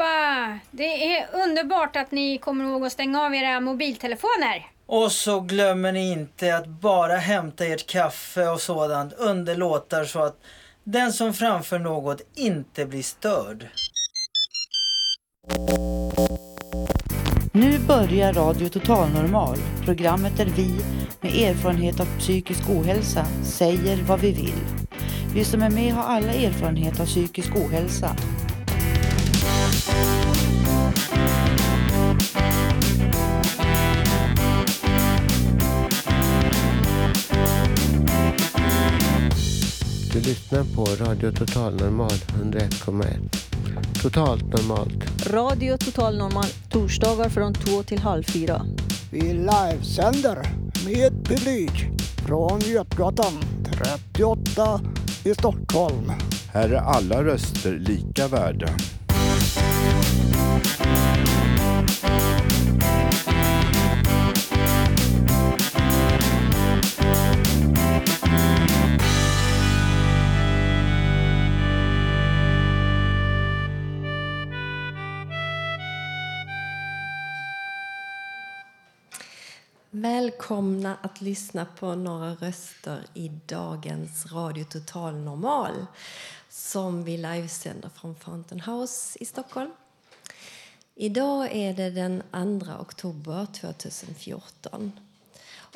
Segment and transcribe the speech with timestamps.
[0.00, 0.58] allihopa!
[0.70, 4.66] Det är underbart att ni kommer ihåg att stänga av era mobiltelefoner.
[4.86, 10.22] Och så glömmer ni inte att bara hämta ert kaffe och sådant under låtar så
[10.22, 10.36] att
[10.84, 13.68] den som framför något inte blir störd.
[17.52, 20.70] Nu börjar Radio Total Normal, programmet där vi
[21.20, 24.86] med erfarenhet av psykisk ohälsa säger vad vi vill.
[25.34, 28.16] Vi som är med har alla erfarenhet av psykisk ohälsa.
[40.16, 43.02] Du lyssnar på Radio Total Normal 101,1.
[44.02, 45.26] Totalt normalt.
[45.26, 48.62] Radio Total Normal torsdagar från två till halv fyra.
[49.10, 50.38] Vi livesänder
[50.86, 51.86] med publik
[52.26, 53.32] från Götgatan
[54.14, 54.80] 38
[55.24, 56.12] i Stockholm.
[56.52, 58.68] Här är alla röster lika värda.
[79.98, 85.86] Välkomna att lyssna på några röster i dagens Radio Total Normal
[86.48, 89.70] som vi livesänder från Fountain House i Stockholm.
[90.94, 92.22] Idag är det den
[92.60, 94.92] 2 oktober 2014.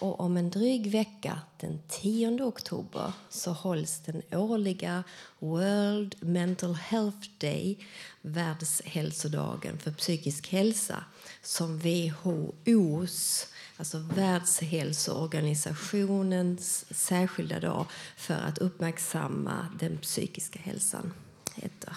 [0.00, 5.04] Och om en dryg vecka, den 10 oktober, så hålls den årliga
[5.38, 7.78] World Mental Health Day,
[8.20, 11.04] Världshälsodagen för psykisk hälsa,
[11.42, 13.46] som WHOs
[13.80, 17.86] alltså Världshälsoorganisationens särskilda dag
[18.16, 21.12] för att uppmärksamma den psykiska hälsan
[21.54, 21.96] heter.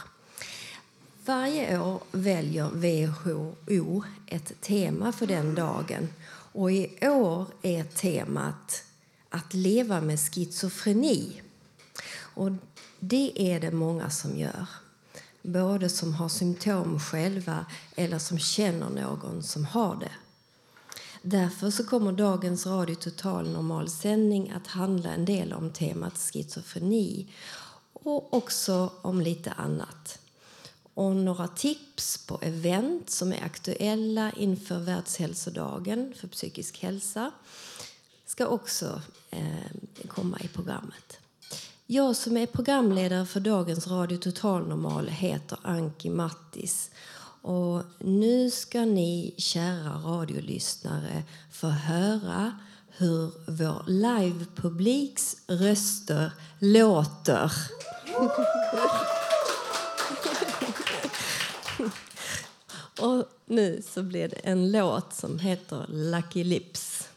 [1.26, 6.10] Varje år väljer WHO ett tema för den dagen.
[6.54, 8.84] Och I år är temat
[9.30, 11.42] att leva med schizofreni.
[12.16, 12.52] Och
[13.00, 14.66] det är det många som gör.
[15.42, 20.12] Både som har symptom själva eller som känner någon som har det.
[21.26, 27.28] Därför så kommer dagens Radio Total normalsändning att handla en del om temat schizofreni
[27.94, 30.20] och också om lite annat.
[30.94, 37.32] Och några tips på event som är aktuella inför Världshälsodagen för psykisk hälsa
[38.26, 41.18] ska också eh, komma i programmet.
[41.86, 46.92] Jag som är programledare för dagens Radio Total Normal heter Anki Mattis
[47.44, 52.60] och nu ska ni, kära radiolyssnare, få höra
[52.98, 57.52] hur vår livepubliks röster låter.
[63.00, 67.08] Och nu så blir det en låt som heter Lucky Lips.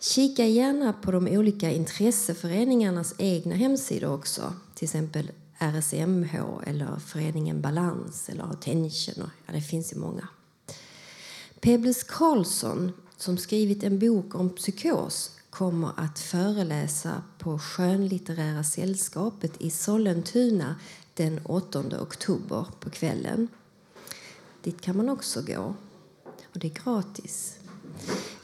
[0.00, 4.54] Kika gärna på de olika intresseföreningarnas egna hemsidor också.
[4.74, 6.34] Till exempel RSMH
[6.66, 9.30] eller föreningen Balans eller Attention.
[9.46, 10.28] Ja, det finns ju många.
[11.60, 19.70] Pebles Karlsson, som skrivit en bok om psykos kommer att föreläsa på Skönlitterära sällskapet i
[19.70, 20.76] Sollentuna
[21.14, 23.48] den 8 oktober på kvällen.
[24.62, 25.74] Dit kan man också gå.
[26.24, 27.56] Och det är gratis.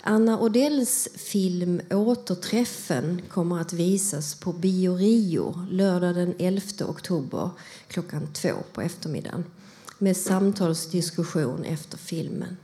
[0.01, 7.51] Anna Odells film Återträffen kommer att visas på Bio Rio lördag den 11 oktober
[7.89, 9.45] klockan två på eftermiddagen
[9.99, 12.57] med samtalsdiskussion efter filmen.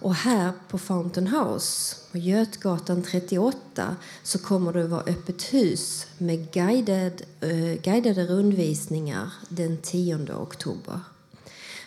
[0.00, 6.06] Och här på Fountain House, på Götgatan 38, så kommer det att vara öppet hus
[6.18, 11.00] med guided, eh, guidade rundvisningar den 10 oktober.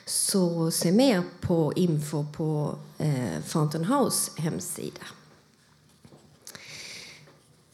[0.06, 5.06] Så se mer på info på eh, Fountain House hemsida.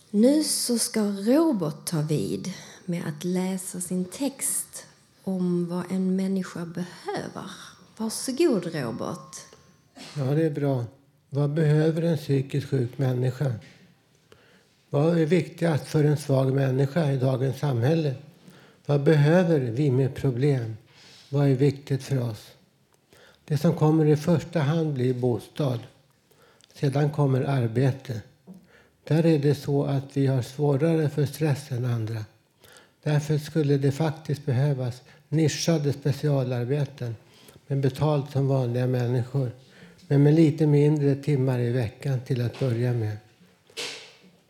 [0.09, 2.53] Nu så ska Robert ta vid
[2.85, 4.85] med att läsa sin text
[5.23, 7.51] om vad en människa behöver.
[7.97, 9.48] Varsågod, Robert.
[10.17, 10.85] Ja, det är bra.
[11.29, 13.53] Vad behöver en psykiskt sjuk människa?
[14.89, 18.15] Vad är viktigast för en svag människa i dagens samhälle?
[18.85, 20.77] Vad behöver vi med problem?
[21.29, 22.51] Vad är viktigt för oss?
[23.45, 25.79] Det som kommer i första hand blir bostad.
[26.73, 28.21] Sedan kommer arbete.
[29.03, 32.25] Där är det så att vi har svårare för stress än andra.
[33.03, 37.15] Därför skulle det faktiskt behövas nischade specialarbeten
[37.67, 39.51] med betalt som vanliga människor
[40.11, 43.17] men med lite mindre timmar i veckan till att börja med.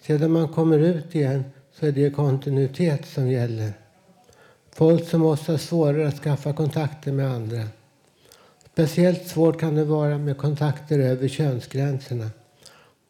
[0.02, 3.74] Sedan man kommer ut igen så är det kontinuitet som gäller.
[4.72, 7.64] Folk som oss har svårare att skaffa kontakter med andra.
[8.74, 12.30] Speciellt svårt kan det vara med kontakter över könsgränserna.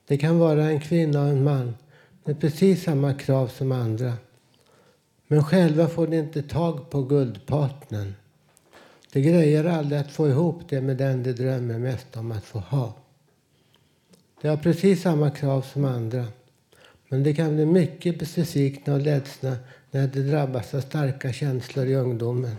[0.08, 1.76] Det kan vara en kvinna och en man
[2.24, 4.14] med precis samma krav som andra.
[5.28, 8.14] Men själva får de inte tag på guldpartnern.
[9.12, 12.60] Det grejer aldrig att få ihop det med den de drömmer mest om att få
[12.60, 12.94] ha.
[14.42, 16.26] De har precis samma krav som andra.
[17.08, 19.58] Men de kan bli mycket besvikna och ledsna
[19.92, 22.56] när de drabbas av starka känslor i ungdomen.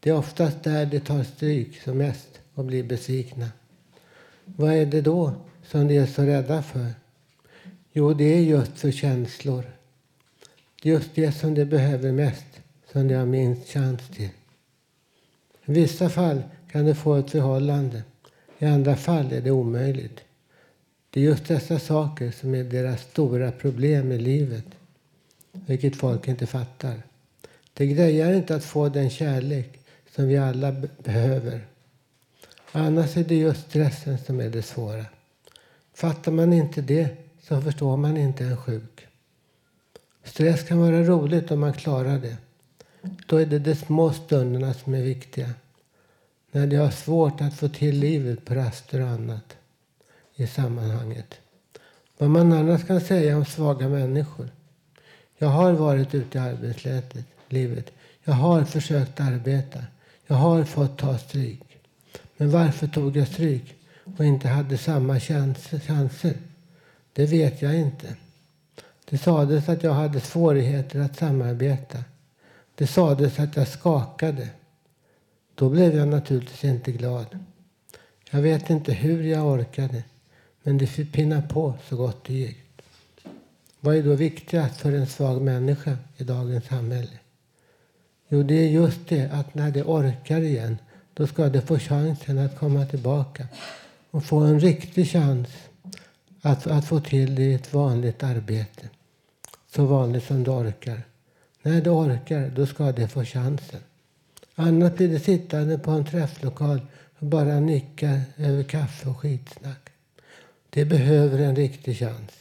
[0.00, 3.48] Det är oftast där de tar stryk som mest och blir besvikna.
[4.44, 5.32] Vad är det då
[5.66, 6.86] som de är så rädda för?
[7.92, 9.64] Jo, det är just för känslor.
[10.82, 12.60] Just det som de behöver mest,
[12.92, 14.28] som de har minst chans till.
[15.64, 18.02] I vissa fall kan de få ett förhållande.
[18.58, 20.20] I andra fall är det omöjligt.
[21.10, 24.64] Det är just dessa saker som är deras stora problem i livet,
[25.52, 27.02] vilket folk inte fattar.
[27.74, 29.78] Det grejar inte att få den kärlek
[30.14, 31.66] som vi alla behöver.
[32.72, 35.04] Annars är det just stressen som är det svåra.
[35.94, 37.08] Fattar man inte det
[37.42, 39.06] så förstår man inte en sjuk.
[40.24, 42.36] Stress kan vara roligt om man klarar det.
[43.26, 45.50] Då är det de små stunderna som är viktiga.
[46.50, 49.56] När de har svårt att få till livet på raster och annat
[50.34, 51.34] i sammanhanget.
[52.18, 54.48] Vad man annars kan säga om svaga människor.
[55.38, 57.92] Jag har varit ute i arbetslivet.
[58.24, 59.84] Jag har försökt arbeta.
[60.26, 61.78] Jag har fått ta stryk.
[62.36, 63.74] Men varför tog jag stryk
[64.18, 66.36] och inte hade samma chanser?
[67.12, 68.16] Det vet jag inte.
[69.10, 71.98] Det sades att jag hade svårigheter att samarbeta.
[72.82, 74.48] Det sades att jag skakade.
[75.54, 77.38] Då blev jag naturligtvis inte glad.
[78.30, 80.04] Jag vet inte hur jag orkade,
[80.62, 82.82] men det fick pinna på så gott det gick.
[83.80, 87.18] Vad är då viktigast för en svag människa i dagens samhälle?
[88.28, 90.78] Jo, det är just det att när de orkar igen,
[91.14, 93.48] då ska de få chansen att komma tillbaka
[94.10, 95.48] och få en riktig chans
[96.40, 98.88] att, att få till det i ett vanligt arbete.
[99.74, 101.11] Så vanligt som de orkar.
[101.62, 103.80] När de orkar, då ska de få chansen.
[104.54, 106.80] Annars blir de sittande på en träfflokal
[107.18, 109.88] och bara nickar över kaffe och skitsnack.
[110.70, 112.32] De behöver en riktig chans.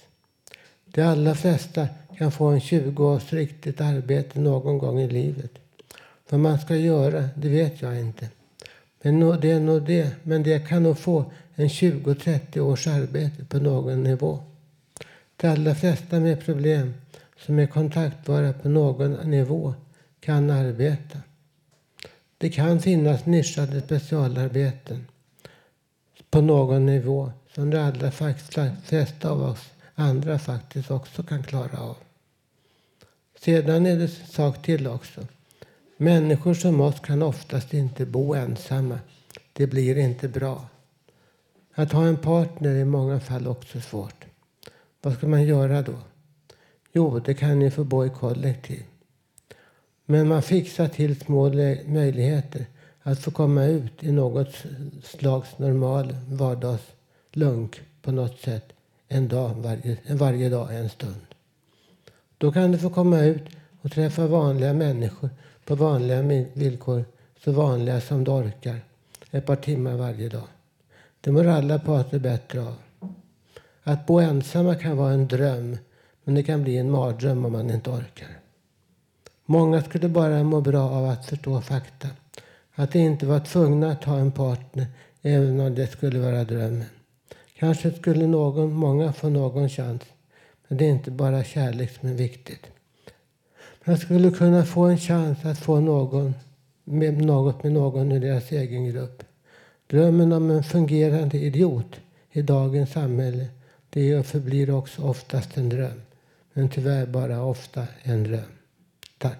[0.85, 1.87] De allra flesta
[2.17, 5.51] kan få en 20 års riktigt arbete någon gång i livet.
[6.29, 8.29] Vad man ska göra, det vet jag inte.
[9.01, 10.11] Men det är nog det.
[10.23, 14.39] Men det kan nog få en 20-30 års arbete på någon nivå.
[15.35, 16.93] De allra flesta med problem
[17.45, 19.73] som är kontaktbara på någon nivå
[20.19, 21.19] kan arbeta.
[22.37, 25.07] Det kan finnas nischade specialarbeten
[26.29, 28.11] på någon nivå som de allra
[28.83, 31.97] flesta av oss andra faktiskt också kan klara av.
[33.39, 35.27] Sedan är det en sak till också.
[35.97, 38.99] Människor som oss kan oftast inte bo ensamma.
[39.53, 40.67] Det blir inte bra.
[41.73, 44.25] Att ha en partner är i många fall också svårt.
[45.01, 45.95] Vad ska man göra då?
[46.93, 48.83] Jo, det kan ni få bo i kollektiv.
[50.05, 51.49] Men man fixar till små
[51.85, 52.65] möjligheter
[53.01, 54.55] att få komma ut i något
[55.03, 58.73] slags normal vardagslunk på något sätt
[59.07, 61.25] en dag varje, varje dag en stund.
[62.37, 63.43] Då kan du få komma ut
[63.81, 65.29] och träffa vanliga människor
[65.65, 66.21] på vanliga
[66.53, 67.05] villkor,
[67.43, 68.79] så vanliga som du orkar,
[69.31, 70.47] ett par timmar varje dag.
[71.21, 72.75] Det mår alla parter bättre av.
[73.83, 75.77] Att bo ensamma kan vara en dröm,
[76.23, 78.39] men det kan bli en mardröm om man inte orkar.
[79.45, 82.07] Många skulle bara må bra av att förstå fakta.
[82.75, 84.87] Att inte vara tvungna att ha en partner,
[85.21, 86.85] även om det skulle vara drömmen.
[87.59, 90.01] Kanske skulle någon, många få någon chans,
[90.67, 92.67] men det är inte bara kärlek som är viktigt.
[93.85, 96.33] Man skulle kunna få en chans att få någon
[96.83, 99.23] med något med någon i deras egen grupp.
[99.87, 101.99] Drömmen om en fungerande idiot
[102.31, 103.45] i dagens samhälle
[103.89, 106.01] det är och förblir också oftast en dröm.
[106.53, 108.51] Men tyvärr bara ofta en dröm.
[109.17, 109.37] Tack.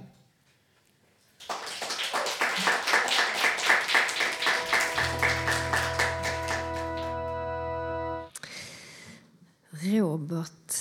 [9.70, 10.76] Robert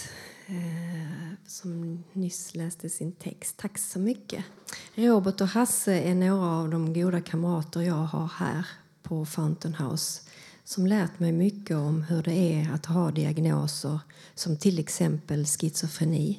[0.47, 3.57] eh, som nyss läste sin text.
[3.57, 4.45] Tack så mycket.
[4.95, 8.67] Robert och Hasse är några av de goda kamrater jag har här
[9.03, 10.23] på Fountain House
[10.65, 14.01] som lärt mig mycket om hur det är att ha diagnoser
[14.41, 16.39] som till exempel schizofreni.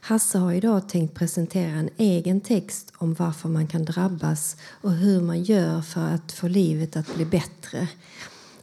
[0.00, 5.20] Hasse har idag tänkt presentera en egen text om varför man kan drabbas och hur
[5.20, 7.88] man gör för att få livet att bli bättre.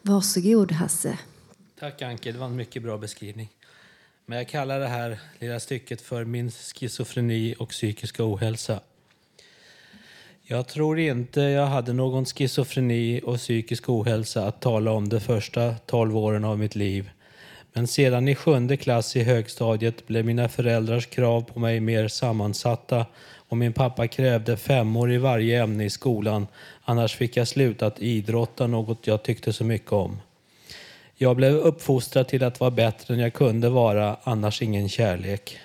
[0.01, 1.17] Varsågod, Hasse.
[1.79, 2.31] Tack, Anke.
[2.31, 3.49] Det var en mycket bra beskrivning.
[4.25, 8.79] Men jag kallar det här lilla stycket för min schizofreni och psykiska ohälsa.
[10.41, 15.75] Jag tror inte jag hade någon schizofreni och psykisk ohälsa att tala om de första
[15.85, 17.09] 12 åren av mitt liv.
[17.77, 23.05] Men sedan i sjunde klass i högstadiet blev mina föräldrars krav på mig mer sammansatta
[23.49, 26.47] och min pappa krävde femmor i varje ämne i skolan
[26.83, 30.21] annars fick jag sluta att idrotta, något jag tyckte så mycket om.
[31.15, 35.59] Jag blev uppfostrad till att vara bättre än jag kunde vara, annars ingen kärlek.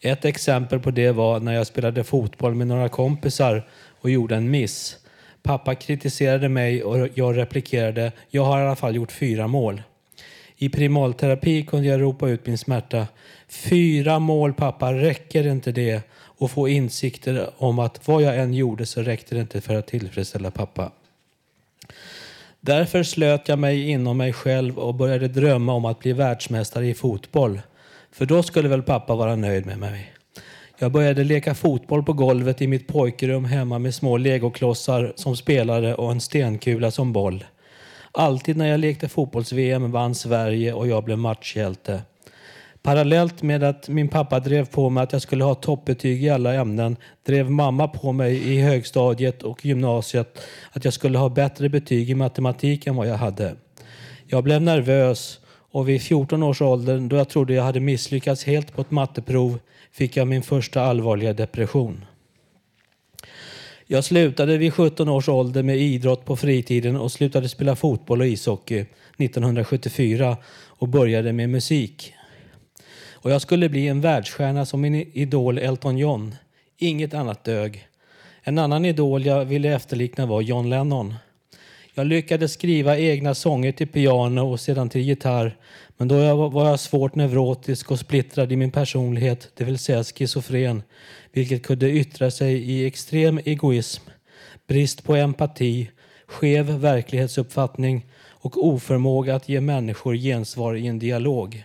[0.00, 3.68] Ett exempel på det var när jag spelade fotboll med några kompisar
[4.00, 4.96] och gjorde en miss.
[5.42, 9.82] Pappa kritiserade mig och jag replikerade jag har i alla fall gjort fyra mål.
[10.60, 13.06] I primalterapi kunde jag ropa ut min smärta.
[13.48, 16.02] Fyra mål pappa, räcker inte det?
[16.12, 19.86] Och få insikter om att vad jag än gjorde så räckte det inte för att
[19.86, 20.92] tillfredsställa pappa.
[22.60, 26.94] Därför slöt jag mig inom mig själv och började drömma om att bli världsmästare i
[26.94, 27.60] fotboll.
[28.12, 30.12] För då skulle väl pappa vara nöjd med mig.
[30.78, 35.94] Jag började leka fotboll på golvet i mitt pojkrum hemma med små legoklossar som spelare
[35.94, 37.44] och en stenkula som boll.
[38.12, 42.02] Alltid när jag lekte fotbolls-VM vann Sverige och jag blev matchhjälte.
[42.82, 46.54] Parallellt med att min pappa drev på mig att jag skulle ha toppbetyg i alla
[46.54, 46.96] ämnen
[47.26, 50.40] drev mamma på mig i högstadiet och gymnasiet
[50.72, 53.56] att jag skulle ha bättre betyg i matematik än vad jag hade.
[54.26, 58.74] Jag blev nervös och vid 14 års ålder, då jag trodde jag hade misslyckats helt
[58.74, 59.58] på ett matteprov,
[59.92, 62.04] fick jag min första allvarliga depression.
[63.90, 68.26] Jag slutade vid 17 års ålder med idrott på fritiden och slutade spela fotboll och
[68.26, 72.14] ishockey 1974 och började med musik.
[73.12, 76.34] Och jag skulle bli en världsstjärna som min idol Elton John.
[76.78, 77.88] Inget annat dög.
[78.42, 81.14] En annan idol jag ville efterlikna var John Lennon.
[81.94, 85.56] Jag lyckades skriva egna sånger till piano och sedan till gitarr
[86.00, 90.82] men då var jag svårt neurotisk och splittrad i min personlighet, det vill säga schizofren,
[91.38, 94.02] vilket kunde yttra sig i extrem egoism,
[94.66, 95.90] brist på empati,
[96.26, 98.06] skev verklighetsuppfattning
[98.40, 101.64] och oförmåga att ge människor gensvar i en dialog.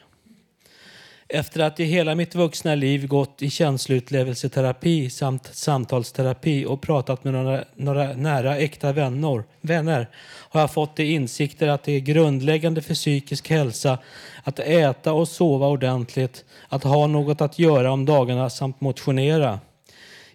[1.35, 7.33] Efter att i hela mitt vuxna liv gått i känsloutlevelseterapi samt samtalsterapi och pratat med
[7.33, 10.09] några, några nära äkta vänner, vänner
[10.49, 13.97] har jag fått de insikter att det är grundläggande för psykisk hälsa
[14.43, 19.59] att äta och sova ordentligt, att ha något att göra om dagarna samt motionera.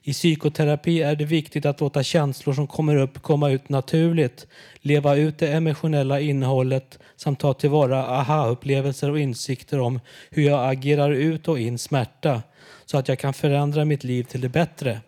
[0.03, 4.47] I psykoterapi är det viktigt att låta känslor som kommer upp komma ut naturligt,
[4.81, 10.01] leva ut det emotionella innehållet samt ta tillvara aha-upplevelser och insikter om
[10.31, 12.43] hur jag agerar ut och in smärta
[12.87, 15.01] så att jag kan förändra mitt liv till det bättre.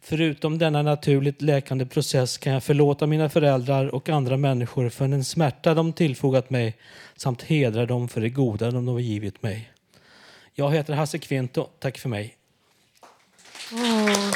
[0.00, 5.24] Förutom denna naturligt läkande process kan jag förlåta mina föräldrar och andra människor för den
[5.24, 6.76] smärta de tillfogat mig
[7.16, 9.70] samt hedra dem för det goda de har givit mig.
[10.54, 11.66] Jag heter Hasse Kvinto.
[11.78, 12.37] Tack för mig.
[13.72, 14.30] Oh.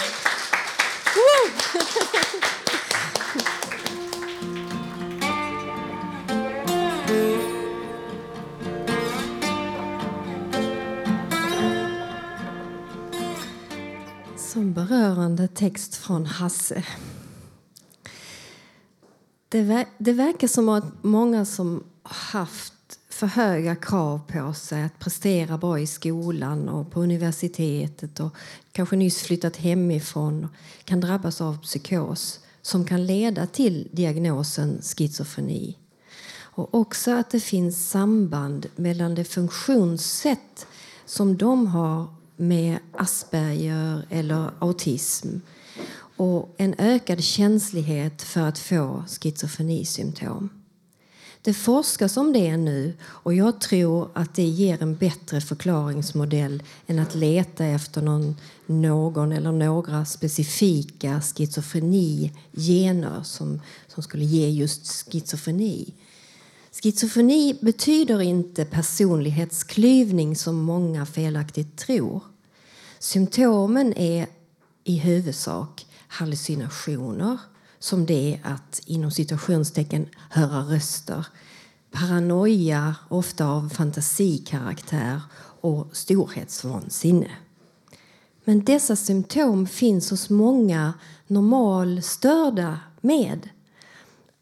[14.37, 16.85] Som berörande text från Hasse.
[19.49, 22.72] Det, ver det verkar som att många som haft
[23.23, 28.37] för höga krav på sig att prestera bra i skolan och på universitetet och
[28.73, 30.49] kanske nyss flyttat hemifrån
[30.85, 35.76] kan drabbas av psykos som kan leda till diagnosen schizofreni.
[36.35, 40.67] Och också att det finns samband mellan det funktionssätt
[41.07, 45.29] som de har med Asperger eller autism
[46.17, 50.62] och en ökad känslighet för att få schizofrenisymptom.
[51.45, 56.99] Det forskas om det nu och jag tror att det ger en bättre förklaringsmodell än
[56.99, 65.95] att leta efter någon, någon eller några specifika schizofreni-gener som, som skulle ge just schizofreni.
[66.83, 72.23] Schizofreni betyder inte personlighetsklyvning som många felaktigt tror.
[72.99, 74.27] Symptomen är
[74.85, 77.39] i huvudsak hallucinationer
[77.83, 81.27] som det är att inom situationstecken höra röster.
[81.91, 85.21] Paranoia, ofta av fantasikaraktär
[85.61, 87.31] och storhetsvansinne.
[88.45, 90.95] Men dessa symptom finns hos många
[91.27, 93.49] normalstörda med,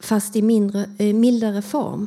[0.01, 2.07] fast i mindre, eh, mildare form.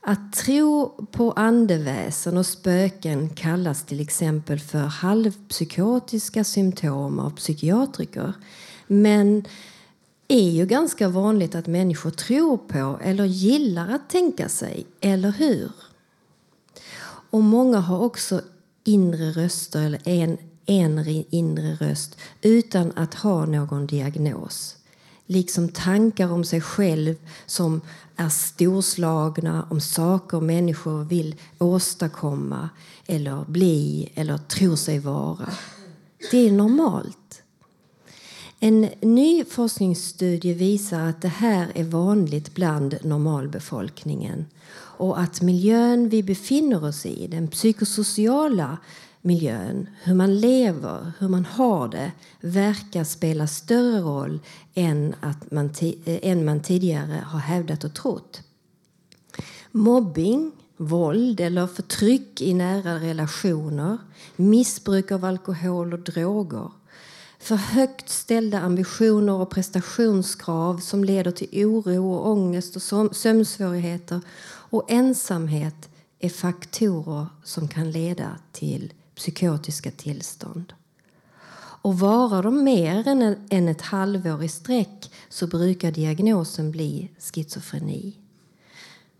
[0.00, 8.32] Att tro på andeväsen och spöken kallas till exempel för halvpsykotiska symptom av psykiatriker.
[8.86, 9.44] Men
[10.28, 15.70] är ju ganska vanligt att människor tror på eller gillar att tänka sig, eller hur?
[17.30, 18.40] Och många har också
[18.84, 24.76] inre röster, eller en, en inre röst, utan att ha någon diagnos.
[25.26, 27.14] Liksom tankar om sig själv
[27.46, 27.80] som
[28.16, 32.68] är storslagna om saker människor vill åstadkomma
[33.06, 35.50] eller bli eller tror sig vara.
[36.30, 37.25] Det är normalt.
[38.66, 46.22] En ny forskningsstudie visar att det här är vanligt bland normalbefolkningen och att miljön vi
[46.22, 48.78] befinner oss i, den psykosociala
[49.22, 54.40] miljön, hur man lever, hur man har det verkar spela större roll
[54.74, 55.70] än, att man,
[56.04, 58.42] än man tidigare har hävdat och trott.
[59.70, 63.98] Mobbing, våld eller förtryck i nära relationer,
[64.36, 66.70] missbruk av alkohol och droger
[67.46, 74.84] för högt ställda ambitioner och prestationskrav som leder till oro och ångest och sömnsvårigheter och
[74.88, 80.72] ensamhet är faktorer som kan leda till psykotiska tillstånd.
[81.58, 83.08] Och varar de mer
[83.50, 88.16] än ett halvår i sträck så brukar diagnosen bli schizofreni.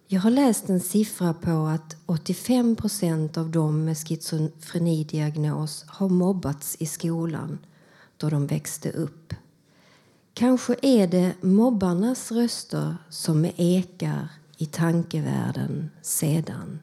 [0.07, 6.77] Jag har läst en siffra på att 85 procent av dem med schizofrenidiagnos har mobbats
[6.79, 7.59] i skolan
[8.16, 9.35] då de växte upp.
[10.35, 16.79] Kanske är det mobbarnas röster som ekar i tankevärlden sedan.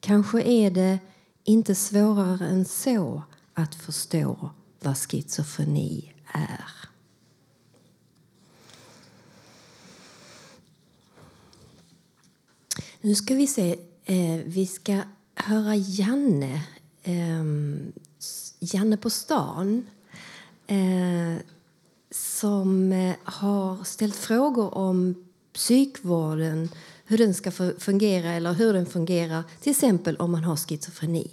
[0.00, 0.98] Kanske är det
[1.44, 3.22] inte svårare än så
[3.54, 4.50] att förstå
[4.80, 6.64] vad schizofreni är.
[13.00, 13.78] Nu ska vi se.
[14.04, 15.00] Eh, vi ska
[15.34, 16.62] höra Janne.
[17.02, 17.92] Ehm,
[18.60, 19.86] Janne på stan
[20.66, 21.42] eh,
[22.10, 25.14] som eh, har ställt frågor om
[25.52, 26.68] psykvården,
[27.04, 31.30] hur den ska fungera eller hur den fungerar, till exempel om man har schizofreni.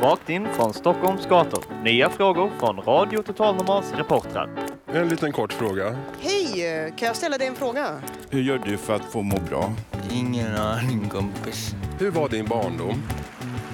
[0.00, 1.64] Rakt in från Stockholms gator.
[1.84, 4.68] Nya frågor från Radio Totalnormals reportrar.
[4.86, 5.96] En liten kort fråga.
[6.20, 6.92] Hej!
[6.96, 8.02] Kan jag ställa dig en fråga?
[8.30, 9.72] Hur gör du för att få må bra?
[10.10, 11.74] Ingen aning kompis.
[11.98, 13.02] Hur var din barndom?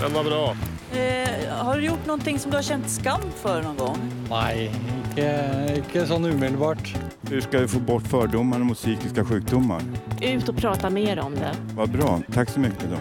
[0.01, 0.57] Den var bra.
[0.95, 3.99] Eh, har du gjort någonting som du har känt skam för någon gång?
[4.31, 4.73] Nej,
[5.07, 6.95] inte, inte så omedelbart.
[7.21, 9.83] Hur ska vi få bort fördomarna mot psykiska sjukdomar?
[10.21, 11.55] Ut och prata mer om det.
[11.75, 12.21] Vad bra.
[12.33, 12.97] Tack så mycket då.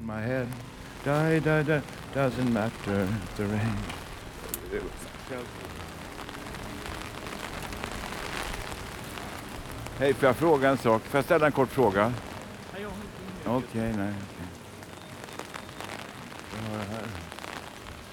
[0.00, 0.46] My head.
[1.04, 1.80] Die, die, die.
[2.14, 3.76] Doesn't matter the rain.
[9.98, 11.02] Hej, får jag fråga en sak?
[11.02, 12.12] Får jag ställa en kort fråga?
[13.44, 14.12] Okej, okay, nej.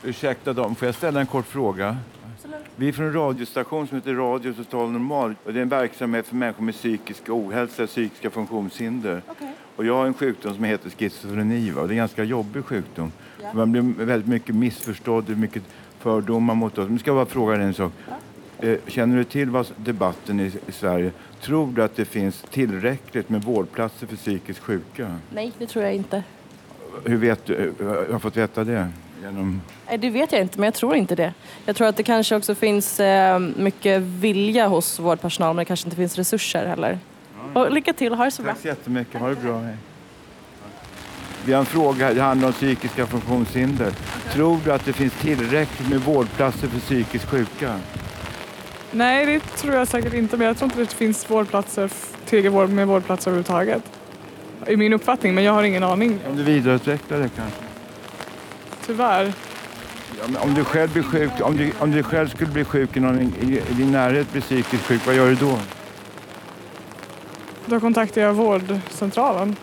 [0.04, 1.98] Ursäkta dem, får jag ställa en kort fråga?
[2.76, 5.36] Vi är från en radiostation som heter Radio Total Normal.
[5.44, 9.22] Och det är en verksamhet för människor med psykisk ohälsa, psykiska funktionshinder.
[9.32, 9.48] Okay.
[9.76, 11.72] Och jag har en sjukdom som heter schizofreni.
[11.72, 11.82] Va?
[11.82, 13.12] Det är en ganska jobbig sjukdom.
[13.42, 13.54] Ja.
[13.54, 15.64] Man blir väldigt mycket missförstådd, mycket
[16.00, 16.90] fördomar mot oss.
[16.90, 17.94] Nu ska jag bara fråga dig en sak.
[18.08, 18.68] Ja.
[18.68, 21.12] Eh, känner du till vad debatten i, i Sverige?
[21.42, 25.16] Tror du att det finns tillräckligt med vårdplatser för psykiskt sjuka?
[25.34, 26.24] Nej, det tror jag inte.
[27.06, 27.73] Hur vet du?
[28.12, 28.88] Har fått veta det?
[29.21, 29.62] Genom...
[29.88, 31.34] Nej, det vet jag inte, men jag tror inte det.
[31.65, 35.88] Jag tror att det kanske också finns eh, mycket vilja hos vårdpersonal, men det kanske
[35.88, 36.99] inte finns resurser heller.
[37.54, 38.51] Och lycka till, ha det så bra.
[38.51, 39.21] Tack så jättemycket.
[39.21, 39.60] Ha det bra.
[39.60, 39.75] Hej.
[41.45, 42.13] Vi har en fråga.
[42.13, 43.91] Det handlar om psykiska funktionshinder.
[44.34, 47.80] Tror du att det finns tillräckligt med vårdplatser för psykiskt sjuka?
[48.91, 50.38] Nej, det tror jag säkert inte.
[50.38, 51.91] Men jag tror inte det finns vårdplatser,
[52.25, 53.84] tillräckligt vård med vårdplatser överhuvudtaget.
[54.67, 56.19] I min uppfattning, men jag har ingen aning.
[56.30, 57.62] Om du vidareutvecklar det kanske?
[58.86, 59.34] Tyvärr.
[60.19, 62.97] Ja, men om, du själv blir sjuk, om, du, om du själv skulle bli sjuk
[62.97, 65.60] i, någon, i, i din närhet blir psykiskt sjuk, vad gör du då?
[67.65, 69.56] Då kontaktar jag vårdcentralen.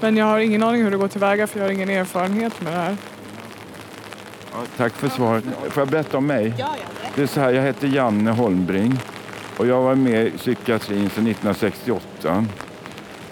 [0.00, 2.72] Men jag har ingen aning hur det går tillväga för jag har ingen erfarenhet med
[2.72, 2.96] det här.
[4.52, 5.44] Ja, tack för svaret.
[5.70, 6.64] Får jag berätta om mig?
[7.14, 9.00] Det är så här, jag heter Janne Holmbring
[9.56, 12.46] och jag var med i psykiatrin sedan 1968.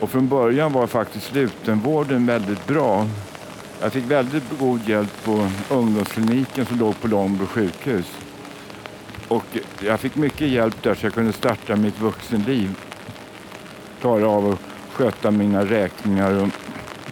[0.00, 3.06] Och från början var faktiskt slutenvården väldigt bra.
[3.80, 8.06] Jag fick väldigt god hjälp på ungdomskliniken som låg på Långbro sjukhus.
[9.28, 9.44] Och
[9.80, 12.76] jag fick mycket hjälp där så jag kunde starta mitt vuxenliv.
[14.00, 14.60] Klara av att
[14.92, 16.48] sköta mina räkningar och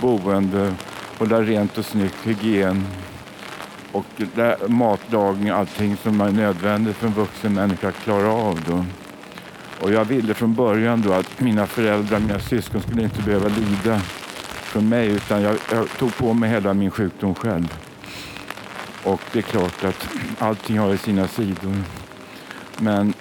[0.01, 0.75] boende,
[1.18, 2.87] hålla rent och snyggt, hygien
[3.92, 4.05] och
[4.68, 8.61] matlagning, allting som är nödvändigt för en vuxen människa att klara av.
[8.68, 8.85] Då.
[9.85, 14.01] Och jag ville från början då att mina föräldrar, mina syskon skulle inte behöva lida
[14.62, 17.75] från mig utan jag, jag tog på mig hela min sjukdom själv.
[19.05, 21.77] Och det är klart att allting har ju sina sidor.
[22.79, 23.14] Men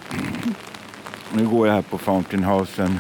[1.33, 2.93] nu går jag här på Fountain House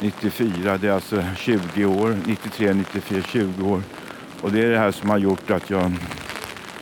[0.00, 3.82] 94, det är alltså 20 år, 93, 94, 20 år.
[4.40, 5.92] Och det är det här som har gjort att jag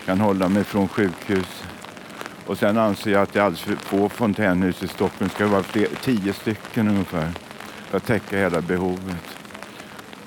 [0.07, 1.65] kan hålla mig från sjukhus.
[2.49, 5.29] Och sen anser jag att det är alldeles för få fontänhus i Stockholm.
[5.29, 7.33] Det ska vara fler, tio stycken ungefär
[7.85, 9.17] för att täcka hela behovet.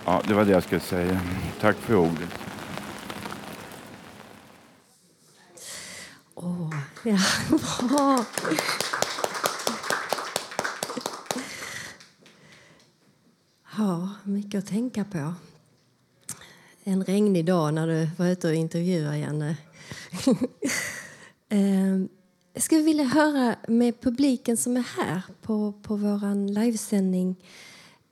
[0.05, 1.21] Ja, det var det jag skulle säga.
[1.61, 2.29] Tack för ordet.
[6.35, 7.17] Åh, ja,
[7.89, 8.25] bra.
[13.77, 15.33] Ja, mycket att tänka på.
[16.83, 19.57] En regnig dag när du var ute och intervjuade Janne.
[21.53, 22.09] Ehm,
[22.53, 27.35] jag skulle vilja höra med publiken som är här på, på vår livesändning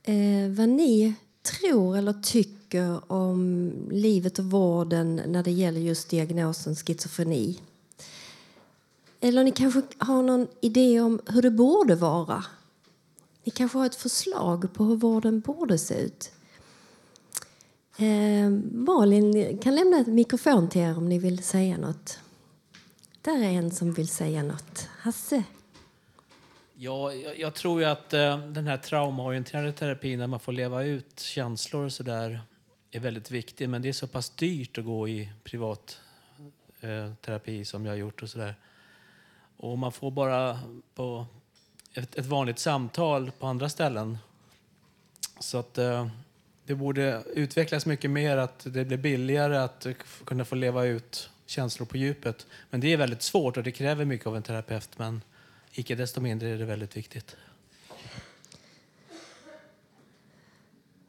[0.03, 6.75] eh, vad ni tror eller tycker om livet och vården när det gäller just diagnosen
[6.75, 7.59] schizofreni.
[9.19, 12.45] Eller ni kanske har någon idé om hur det borde vara.
[13.43, 16.31] Ni kanske har ett förslag på hur vården borde se ut.
[17.97, 22.19] Eh, Malin kan lämna en mikrofon till er om ni vill säga något.
[23.29, 24.89] Där är en som vill säga något.
[24.99, 25.43] Hasse?
[26.73, 30.83] Ja, jag, jag tror ju att eh, den här traumaorienterade terapin, där man får leva
[30.83, 32.41] ut känslor och sådär,
[32.91, 33.69] är väldigt viktig.
[33.69, 35.99] Men det är så pass dyrt att gå i privat
[36.81, 38.55] eh, terapi som jag har gjort och sådär.
[39.57, 40.59] Och man får bara
[40.95, 41.25] på
[41.93, 44.17] ett, ett vanligt samtal på andra ställen.
[45.39, 46.07] Så att eh,
[46.65, 49.87] det borde utvecklas mycket mer, att det blir billigare att
[50.25, 52.47] kunna få leva ut känslor på djupet.
[52.69, 54.89] Men det är väldigt svårt och det kräver mycket av en terapeut.
[54.97, 55.21] Men
[55.71, 57.35] icke desto mindre är det väldigt viktigt.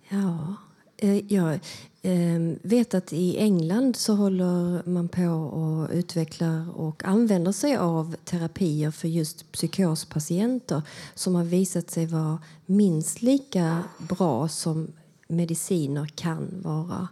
[0.09, 0.57] Ja,
[0.97, 1.59] eh, jag
[2.03, 8.17] ehm, vet att i England så håller man på och utvecklar och använder sig av
[8.25, 10.83] terapier för just psykospatienter
[11.15, 14.93] som har visat sig vara minst lika bra som
[15.29, 17.09] mediciner kan vara.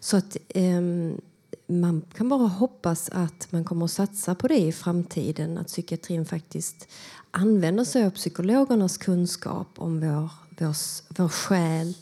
[0.00, 1.20] Så att ehm,
[1.66, 5.58] man kan bara hoppas att man kommer att satsa på det i framtiden.
[5.58, 6.88] Att psykiatrin faktiskt
[7.30, 10.76] använder sig av psykologernas kunskap om vår, vår,
[11.22, 11.96] vår själ.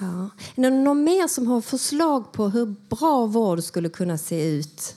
[0.00, 0.30] Ja.
[0.54, 4.94] Är det någon mer som har förslag på hur bra vård skulle kunna se ut?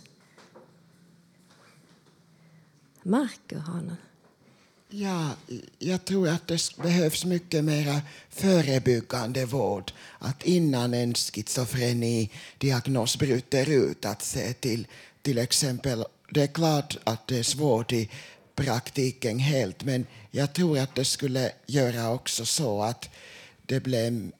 [3.03, 3.97] Marco har någon.
[4.95, 5.29] Ja,
[5.79, 9.91] jag tror att det behövs mycket mer förebyggande vård.
[10.19, 14.87] Att innan en schizofreni-diagnos bryter ut, att se till
[15.21, 16.05] till exempel...
[16.29, 18.09] Det är klart att det är svårt i
[18.55, 23.09] praktiken helt, men jag tror att det skulle göra också så att
[23.65, 24.31] det blev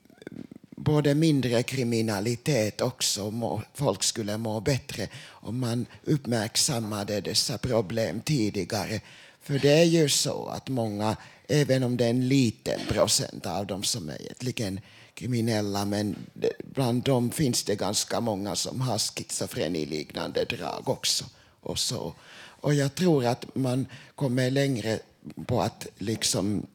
[0.76, 9.02] både mindre kriminalitet också, må, folk skulle må bättre om man uppmärksammade dessa problem tidigare.
[9.43, 11.15] För det är ju så att många,
[11.47, 14.79] även om det är en liten procent av dem som är egentligen
[15.13, 16.15] kriminella, men
[16.63, 21.25] bland dem finns det ganska många som har schizofreniliknande drag också.
[21.62, 22.13] Och, så.
[22.62, 24.99] och jag tror att man kommer längre
[25.45, 26.65] på att liksom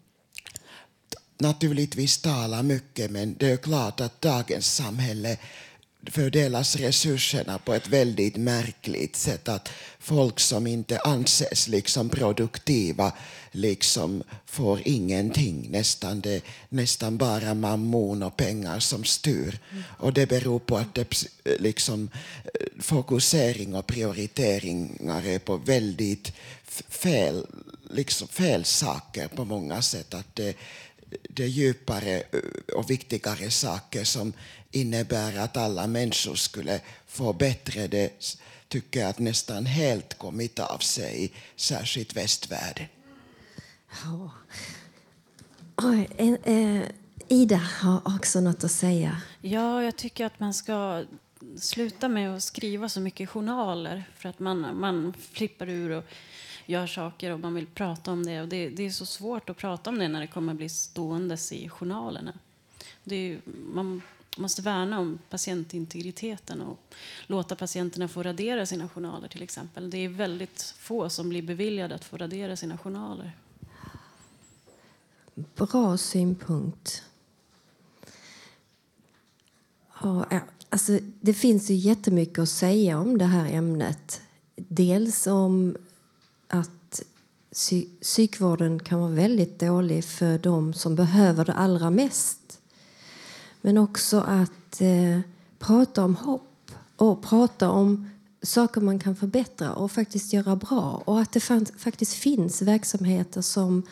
[1.39, 5.39] naturligtvis tala mycket, men det är klart att dagens samhälle
[6.07, 9.49] fördelas resurserna på ett väldigt märkligt sätt.
[9.49, 13.13] Att folk som inte anses liksom produktiva
[13.53, 15.69] liksom får ingenting.
[15.71, 19.59] Nästan, det, nästan bara mammon och pengar som styr.
[19.99, 21.25] Och det beror på att det,
[21.59, 22.11] liksom,
[22.79, 26.33] fokusering och prioriteringar är på väldigt
[26.89, 27.47] fel,
[27.91, 30.15] liksom fel saker på många sätt.
[30.15, 30.57] Att det,
[31.31, 32.23] det djupare
[32.75, 34.33] och viktigare saker som
[34.71, 40.79] innebär att alla människor skulle få bättre, det tycker jag att nästan helt kommit av
[40.79, 42.87] sig, särskilt västvärlden.
[44.05, 44.31] Ja.
[46.17, 46.89] En, eh,
[47.29, 49.23] Ida har också något att säga.
[49.41, 51.05] Ja, jag tycker att man ska
[51.57, 56.05] sluta med att skriva så mycket journaler för att man, man flippar ur och
[56.67, 58.41] gör saker och man vill prata om det.
[58.41, 61.53] Och det, det är så svårt att prata om det när det kommer bli ståendes
[61.53, 62.33] i journalerna.
[63.05, 63.41] Det är,
[63.73, 64.03] man
[64.37, 66.95] måste värna om patientintegriteten och
[67.27, 69.91] låta patienterna få radera sina journaler till exempel.
[69.91, 73.37] Det är väldigt få som blir beviljade att få radera sina journaler.
[75.35, 77.05] Bra synpunkt.
[80.03, 80.27] Ja,
[80.69, 84.21] alltså, det finns ju jättemycket att säga om det här ämnet.
[84.57, 85.77] Dels om
[86.49, 87.03] att
[87.53, 92.48] psy psykvården kan vara väldigt dålig för de som behöver det allra mest.
[93.69, 95.21] Men också att eh,
[95.59, 98.11] prata om hopp och prata om
[98.43, 101.03] saker man kan förbättra och faktiskt göra bra.
[101.05, 101.41] Och att det
[101.79, 103.83] faktiskt finns verksamheter som,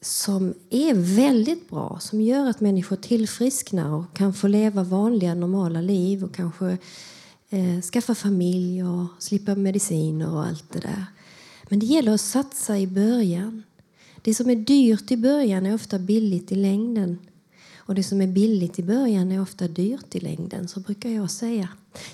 [0.00, 5.80] som är väldigt bra, som gör att människor tillfrisknar och kan få leva vanliga, normala
[5.80, 6.78] liv och kanske
[7.50, 11.04] eh, skaffa familj och slippa mediciner och allt det där.
[11.68, 13.62] Men det gäller att satsa i början.
[14.22, 17.18] Det som är dyrt i början är ofta billigt i längden.
[17.88, 21.30] Och det som är billigt i början är ofta dyrt i längden, så brukar jag
[21.30, 21.68] säga.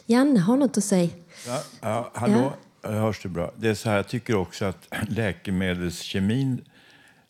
[0.07, 1.11] Janne har något att säga.
[1.47, 2.91] Ja, ja, hallå, ja.
[2.91, 3.53] hörs det bra?
[3.57, 6.65] Det är så här, jag tycker också att läkemedelskemin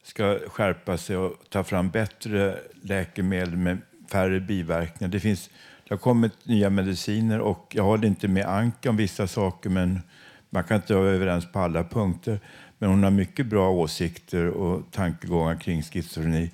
[0.02, 3.78] ska skärpa sig och ta fram bättre läkemedel med
[4.11, 5.12] färre biverkningar.
[5.12, 5.50] Det, finns,
[5.88, 10.00] det har kommit nya mediciner och jag håller inte med Anka om vissa saker men
[10.50, 12.40] man kan inte vara överens på alla punkter.
[12.78, 16.50] Men hon har mycket bra åsikter och tankegångar kring schizofreni.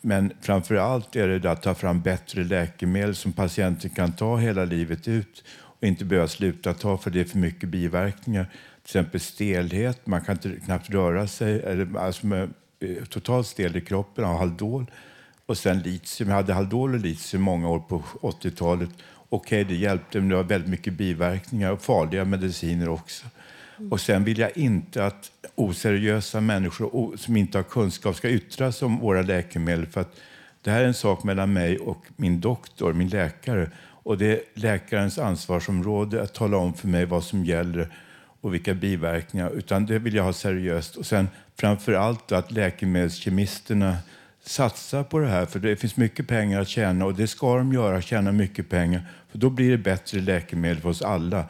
[0.00, 4.64] Men framför allt är det att ta fram bättre läkemedel som patienten kan ta hela
[4.64, 5.44] livet ut
[5.80, 8.44] och inte behöva sluta ta för det är för mycket biverkningar.
[8.44, 13.76] Till exempel stelhet, man kan inte knappt röra sig, eller, alltså med, eh, totalt stel
[13.76, 14.86] i kroppen av Haldol.
[15.46, 16.28] Och sen litium.
[16.28, 18.90] Jag hade Haldol och litium många år på 80-talet.
[19.28, 23.26] Okej, okay, det hjälpte, men det var väldigt mycket biverkningar och farliga mediciner också.
[23.90, 28.86] Och sen vill jag inte att oseriösa människor som inte har kunskap ska yttra sig
[28.86, 29.86] om våra läkemedel.
[29.86, 30.16] För att
[30.62, 33.70] det här är en sak mellan mig och min doktor, min läkare.
[34.02, 37.88] Och det är läkarens ansvarsområde att tala om för mig vad som gäller
[38.40, 39.50] och vilka biverkningar.
[39.50, 40.96] Utan det vill jag ha seriöst.
[40.96, 43.96] Och sen framför allt att läkemedelskemisterna
[44.44, 45.46] satsar på det här.
[45.46, 49.06] För det finns mycket pengar att tjäna och det ska de göra, tjäna mycket pengar.
[49.30, 51.44] För då blir det bättre läkemedel för oss alla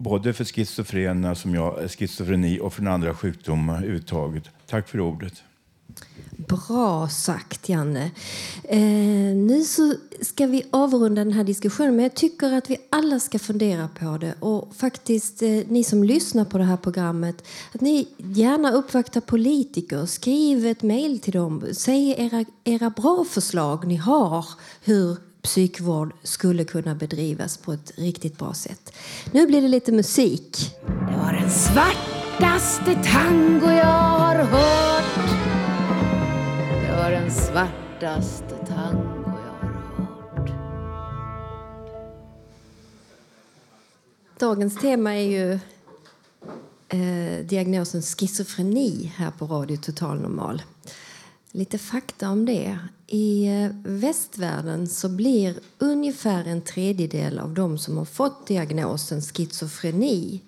[0.00, 4.44] både för schizofrena som jag, eh, schizofreni och för andra sjukdomar överhuvudtaget.
[4.66, 5.42] Tack för ordet.
[6.48, 8.10] Bra sagt, Janne.
[8.64, 8.80] Eh,
[9.36, 13.38] nu så ska vi avrunda den här diskussionen, men jag tycker att vi alla ska
[13.38, 14.34] fundera på det.
[14.40, 20.06] Och faktiskt, eh, ni som lyssnar på det här programmet, att ni gärna uppvaktar politiker.
[20.06, 21.64] Skriv ett mejl till dem.
[21.72, 24.46] Säg era, era bra förslag ni har
[24.84, 28.92] hur psykvård skulle kunna bedrivas på ett riktigt bra sätt.
[29.32, 30.76] Nu blir det lite musik.
[30.86, 35.30] Det var den svartaste tango jag har hört.
[36.86, 39.74] Det var den svartaste tango jag har
[40.36, 40.50] hört.
[44.38, 45.52] Dagens tema är ju
[46.88, 50.62] eh, diagnosen schizofreni här på Radio Total Normal.
[51.52, 52.78] Lite fakta om det.
[53.12, 60.40] I eh, västvärlden så blir ungefär en tredjedel av de som har fått diagnosen schizofreni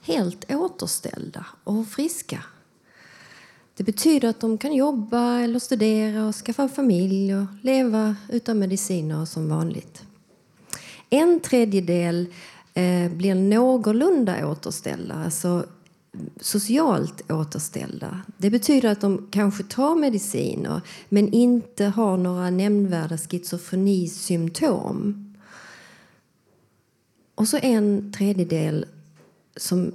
[0.00, 2.44] helt återställda och friska.
[3.76, 9.24] Det betyder att de kan jobba eller studera och skaffa familj och leva utan mediciner
[9.24, 10.02] som vanligt.
[11.10, 12.26] En tredjedel
[12.74, 15.66] eh, blir någorlunda återställda, alltså
[16.40, 18.20] socialt återställda.
[18.36, 25.24] Det betyder att de kanske tar mediciner men inte har några nämnvärda schizofrenisymptom.
[27.34, 28.86] Och så en tredjedel
[29.56, 29.92] som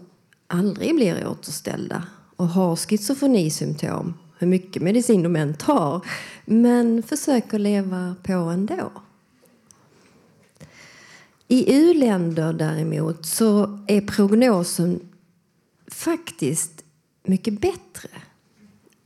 [0.47, 6.05] aldrig blir återställda och har schizofrenisymptom hur mycket medicin de än tar
[6.45, 8.91] men försöker leva på ändå.
[11.47, 14.99] I u-länder däremot så är prognosen
[15.93, 16.83] faktiskt
[17.23, 18.09] mycket bättre.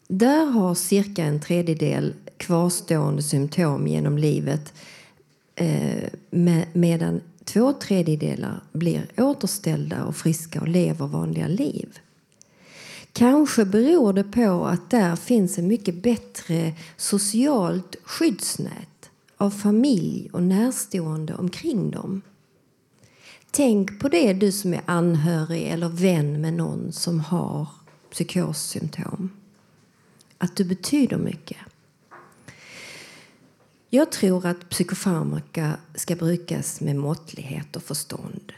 [0.08, 4.74] Där har cirka en tredjedel kvarstående symptom genom livet
[5.56, 12.00] eh, med, medan två tredjedelar blir återställda och friska och lever vanliga liv.
[13.14, 20.44] Kanske beror det på att där finns en mycket bättre socialt skyddsnät av familj och
[20.44, 22.22] närstående omkring dem.
[23.58, 27.68] Tänk på det du som är anhörig eller vän med någon som har
[28.12, 29.30] psykossymptom.
[30.38, 31.58] Att du betyder mycket.
[33.90, 38.54] Jag tror att psykofarmaka ska brukas med måttlighet och förstånd.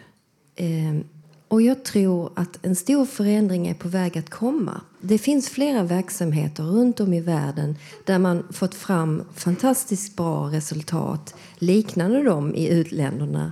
[0.55, 1.03] Ehm,
[1.47, 4.81] och jag tror att en stor förändring är på väg att komma.
[5.01, 11.35] Det finns flera verksamheter runt om i världen där man fått fram fantastiskt bra resultat
[11.57, 13.51] liknande dem i utländerna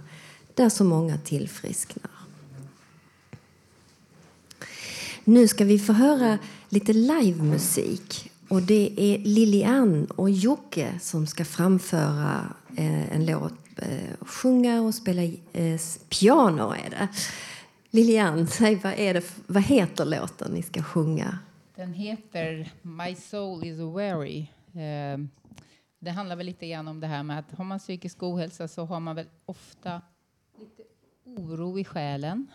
[0.57, 2.11] där så många tillfrisknar.
[5.23, 6.37] Nu ska vi få höra
[6.69, 8.31] lite livemusik.
[8.49, 14.95] Och det är Lilian och Jocke som ska framföra eh, en låt, eh, sjunga och
[14.95, 16.71] spela eh, piano.
[16.71, 17.07] Är det.
[17.89, 21.39] Lilian, säg vad, är det, vad heter låten ni ska sjunga?
[21.75, 24.47] Den heter My soul is weary.
[25.99, 28.85] Det handlar väl lite grann om det här med att har man psykisk ohälsa så
[28.85, 30.01] har man väl ofta
[31.37, 32.47] oro i själen.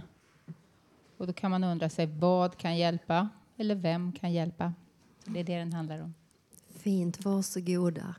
[1.16, 4.72] Och då kan man undra sig vad kan hjälpa eller vem kan hjälpa?
[5.24, 6.14] Det är det den handlar om.
[6.68, 8.14] Fint, varsågoda.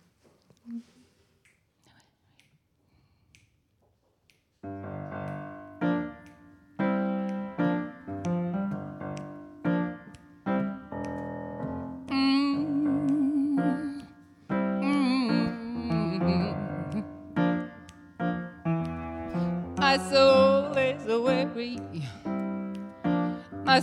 [23.74, 23.80] My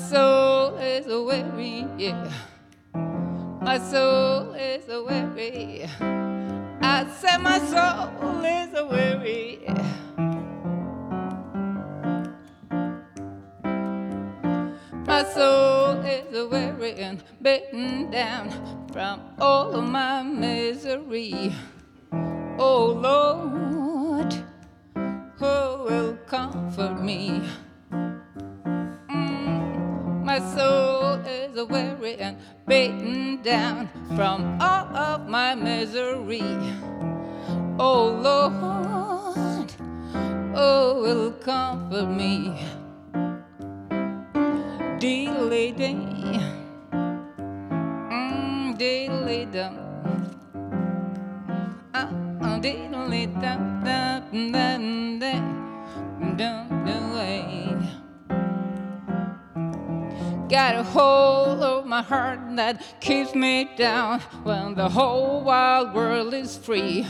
[63.00, 67.06] keeps me down when the whole wild world is free.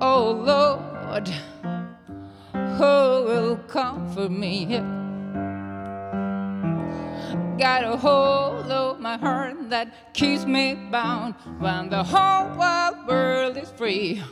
[0.00, 1.28] Oh Lord,
[2.52, 4.66] who will comfort me?
[7.58, 13.56] Got a hold of my heart that keeps me bound when the whole wide world
[13.56, 14.22] is free.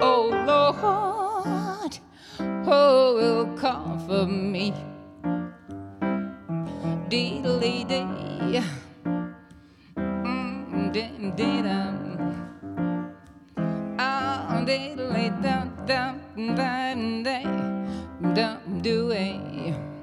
[0.00, 1.98] Oh Lord,
[2.38, 4.72] who will comfort me?
[7.10, 8.62] Diddly dee
[10.94, 11.96] dim dum
[13.98, 14.64] all
[18.82, 19.93] do it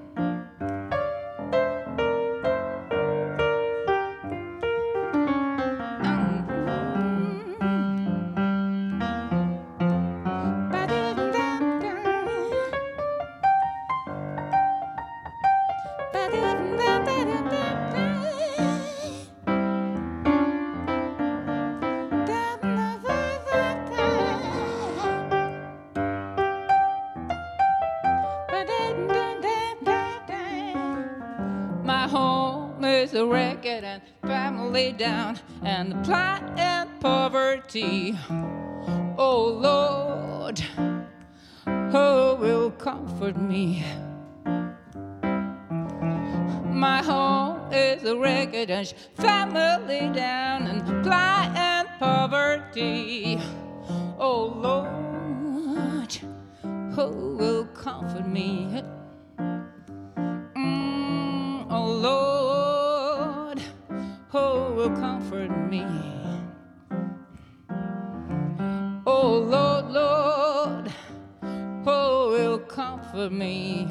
[35.01, 38.15] down and the plight and poverty.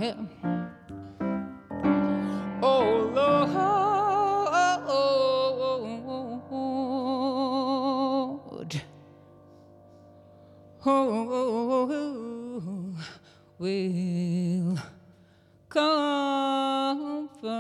[0.01, 0.15] Me.
[2.63, 3.51] Oh Lord,
[10.87, 12.97] oh,
[13.59, 14.79] will
[15.69, 17.51] comfort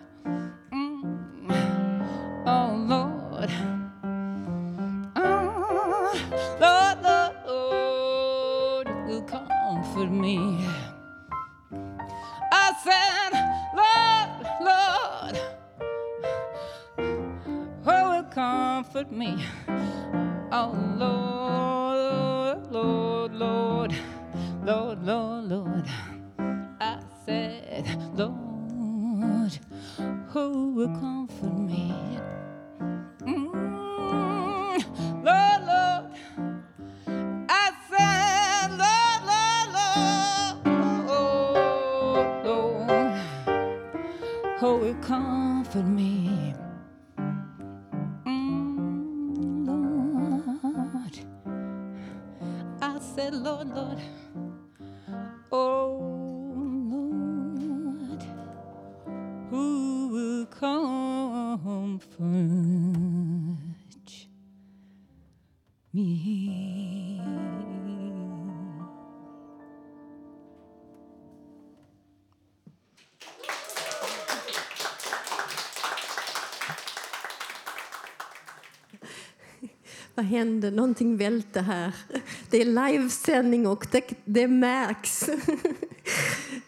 [80.27, 80.71] Hände?
[80.71, 81.95] Någonting välte här.
[82.49, 85.29] Det är livesändning och det, det märks.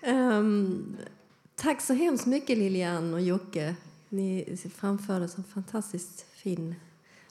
[0.02, 0.98] um,
[1.56, 3.76] tack så hemskt mycket Lilian och Jocke.
[4.10, 6.76] Ni framförde en fantastiskt fin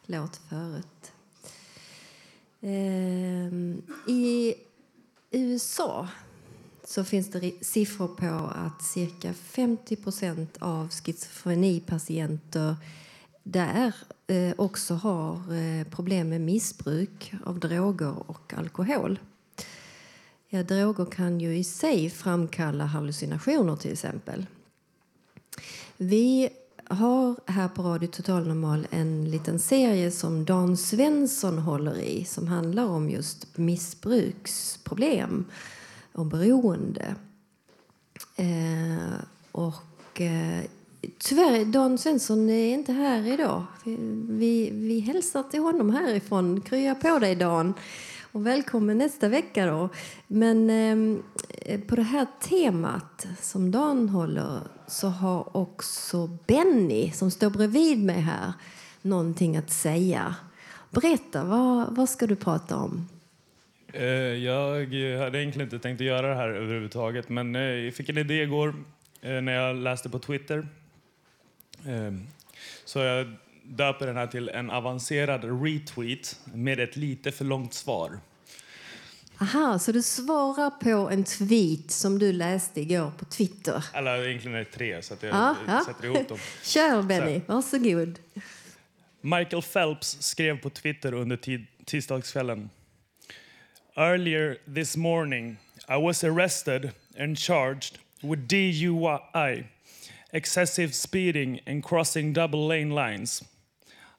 [0.07, 1.13] låt förut.
[2.61, 4.55] Um, I
[5.31, 6.09] USA
[6.85, 12.77] så finns det siffror på att cirka 50 procent av schizofrenipatienter
[13.43, 13.95] där
[14.31, 19.19] Eh, också har eh, problem med missbruk av droger och alkohol.
[20.49, 24.47] Ja, droger kan ju i sig framkalla hallucinationer till exempel.
[25.97, 26.49] Vi
[26.85, 32.49] har här på Radio Total Normal en liten serie som Dan Svensson håller i som
[32.49, 35.45] handlar om just missbruksproblem
[36.13, 37.15] och beroende.
[38.37, 39.19] Eh,
[39.53, 40.65] och eh,
[41.19, 43.65] tyvärr, Dan Svensson är inte här idag.
[44.29, 46.61] Vi, vi, hälsar till honom härifrån.
[46.61, 47.75] Krya på dig Dan.
[48.33, 49.89] Och välkommen nästa vecka då.
[50.27, 57.51] Men eh, på det här temat som Dan håller så har också Benny som står
[57.51, 58.53] bredvid mig här
[59.03, 60.35] någonting att säga.
[60.91, 63.09] Berätta, vad, vad ska du prata om?
[63.93, 64.71] Eh, Jag
[65.19, 68.43] hade egentligen inte tänkt att göra det här överhuvudtaget men eh, jag fick en idé
[68.43, 68.75] igår
[69.21, 70.67] eh, när jag läste på Twitter.
[71.87, 72.13] Eh,
[72.85, 78.19] Så jag döper den här till en avancerad retweet med ett lite för långt svar.
[79.41, 83.85] Aha, så du svarar på en tweet som du läste igår på Twitter?
[83.95, 85.83] Eller egentligen är det tre så att jag Ja, ja.
[85.87, 86.39] sätter ihop dem.
[86.63, 88.19] Kör Benny, varsågod.
[89.21, 91.39] Michael Phelps skrev på Twitter under
[91.85, 92.71] tisdagskvällen.
[93.97, 95.57] Earlier this morning
[95.89, 99.65] I was arrested and charged with DUI,
[100.33, 103.45] excessive speeding and crossing double lane lines.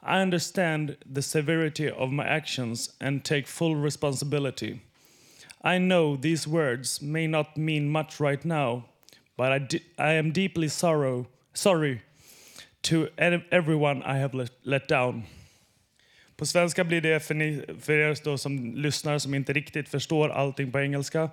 [0.02, 4.82] I understand the severity of my actions and take full responsibility.
[5.62, 8.86] I know these words may not mean much right now,
[9.36, 12.02] but I, I am deeply sorrow, sorry
[12.84, 13.10] to
[13.52, 15.24] everyone I have let, let down.
[16.38, 20.30] På svenska blir det för, ni, för er då som lyssnar som inte riktigt förstår
[20.30, 21.30] allting på engelska.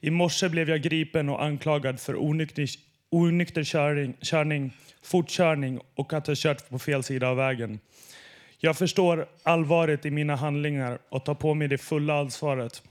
[0.00, 2.66] I morse blev jag gripen och anklagad för onykter,
[3.10, 7.80] onykter körning, körning, fortkörning och att ha kört på fel sida av vägen.
[8.58, 12.82] Jag förstår allvaret i mina handlingar och tar på mig det fulla ansvaret.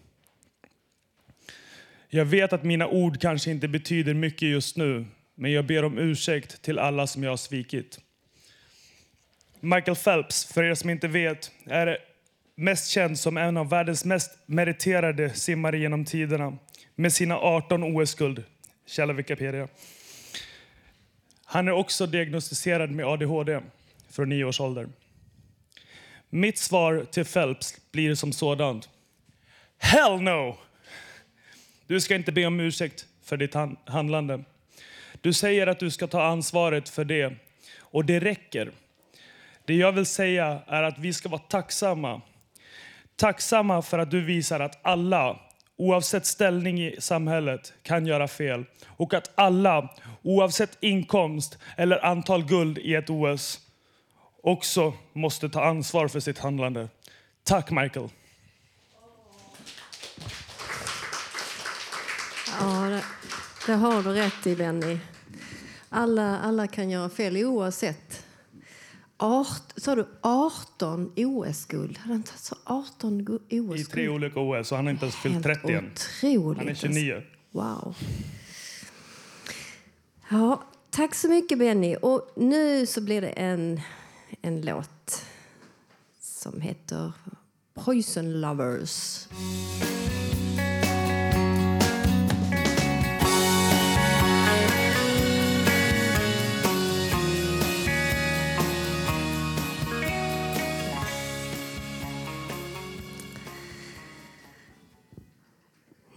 [2.09, 5.05] Jag vet att mina ord kanske inte betyder mycket just nu,
[5.35, 7.99] men jag ber om ursäkt till alla som jag har svikit.
[9.59, 11.97] Michael Phelps, för er som inte vet, är
[12.55, 16.57] mest känd som en av världens mest meriterade simmare genom tiderna
[16.95, 18.43] med sina 18 OS-guld.
[18.85, 19.67] Källa Wikipedia.
[21.49, 23.59] Han är också diagnostiserad med ADHD
[24.09, 24.87] från nio års ålder.
[26.29, 28.89] Mitt svar till Phelps blir som sådant.
[29.77, 30.57] Hell no!
[31.87, 33.53] Du ska inte be om ursäkt för ditt
[33.85, 34.43] handlande.
[35.21, 37.35] Du säger att du ska ta ansvaret för det,
[37.79, 38.71] Och det räcker.
[39.65, 42.21] Det jag vill säga är att vi ska vara tacksamma.
[43.15, 45.39] Tacksamma för att du visar att alla,
[45.77, 48.65] oavsett ställning i samhället, kan göra fel.
[48.87, 49.89] Och att alla,
[50.21, 53.59] oavsett inkomst eller antal guld i ett OS,
[54.43, 56.87] också måste ta ansvar för sitt handlande.
[57.43, 58.09] Tack Michael.
[62.59, 63.03] Ja, det,
[63.65, 64.97] det har du rätt i, Benny.
[65.89, 68.06] Alla, alla kan göra fel oavsett.
[69.19, 71.97] Art, sa du 18 OS-guld?
[71.97, 73.91] Hade han tagit så 18 gu- I OS-guld?
[73.91, 75.91] tre olika OS och han har inte ens fyllt Helt 30 än.
[76.57, 77.21] Han är 29.
[77.51, 77.95] Wow.
[80.29, 81.95] Ja, tack så mycket, Benny.
[81.95, 83.81] Och nu så blir det en,
[84.41, 85.21] en låt
[86.21, 87.11] som heter
[87.73, 89.27] Poison Lovers.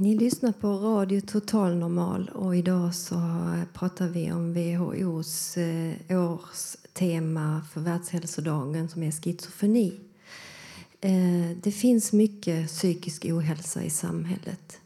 [0.00, 3.14] Ni lyssnar på Radio Total Normal och idag så
[3.72, 10.00] pratar vi om WHOs eh, årstema för Världshälsodagen som är schizofreni.
[11.00, 14.78] Eh, det finns mycket psykisk ohälsa i samhället.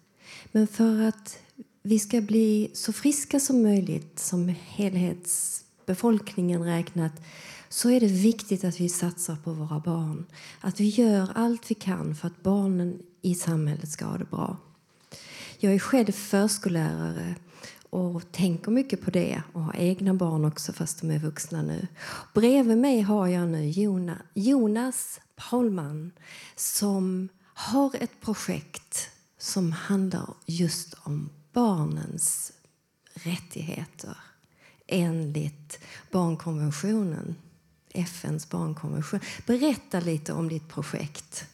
[0.52, 1.38] Men för att
[1.82, 7.12] vi ska bli så friska som möjligt som helhetsbefolkningen räknat
[7.68, 10.26] så är det viktigt att vi satsar på våra barn.
[10.60, 14.56] Att vi gör allt vi kan för att barnen i samhället ska ha det bra.
[15.58, 17.34] Jag är själv förskollärare
[17.90, 21.86] och tänker mycket på det och har egna barn också fast de är vuxna nu.
[22.34, 23.72] Bredvid mig har jag nu
[24.34, 26.12] Jonas Paulman
[26.56, 32.52] som har ett projekt som handlar just om barnens
[33.14, 34.16] rättigheter
[34.86, 35.78] enligt
[36.10, 37.34] barnkonventionen,
[37.90, 39.20] FNs barnkonvention.
[39.46, 41.46] Berätta lite om ditt projekt.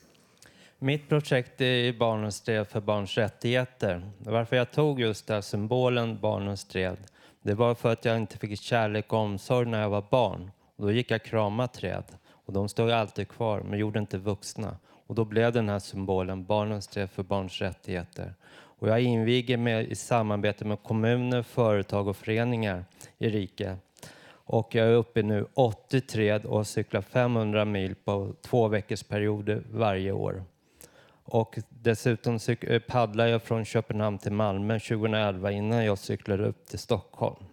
[0.82, 4.10] Mitt projekt är Barnens träd för barns rättigheter.
[4.18, 6.96] Varför jag tog just den här symbolen Barnens träd,
[7.42, 10.50] det var för att jag inte fick kärlek och omsorg när jag var barn.
[10.76, 14.76] Och då gick jag krama träd och de stod alltid kvar men gjorde inte vuxna.
[15.06, 18.34] Och då blev den här symbolen Barnens träd för barns rättigheter.
[18.52, 22.84] Och jag inviger med i samarbete med kommuner, företag och föreningar
[23.18, 23.78] i riket.
[24.32, 29.02] Och jag är uppe i nu 80 träd och cyklar 500 mil på två veckors
[29.02, 30.44] perioder varje år.
[31.30, 36.66] Och dessutom paddlade eh, paddlar jag från Köpenhamn till Malmö 2011 innan jag cyklade upp
[36.66, 37.44] till Stockholm.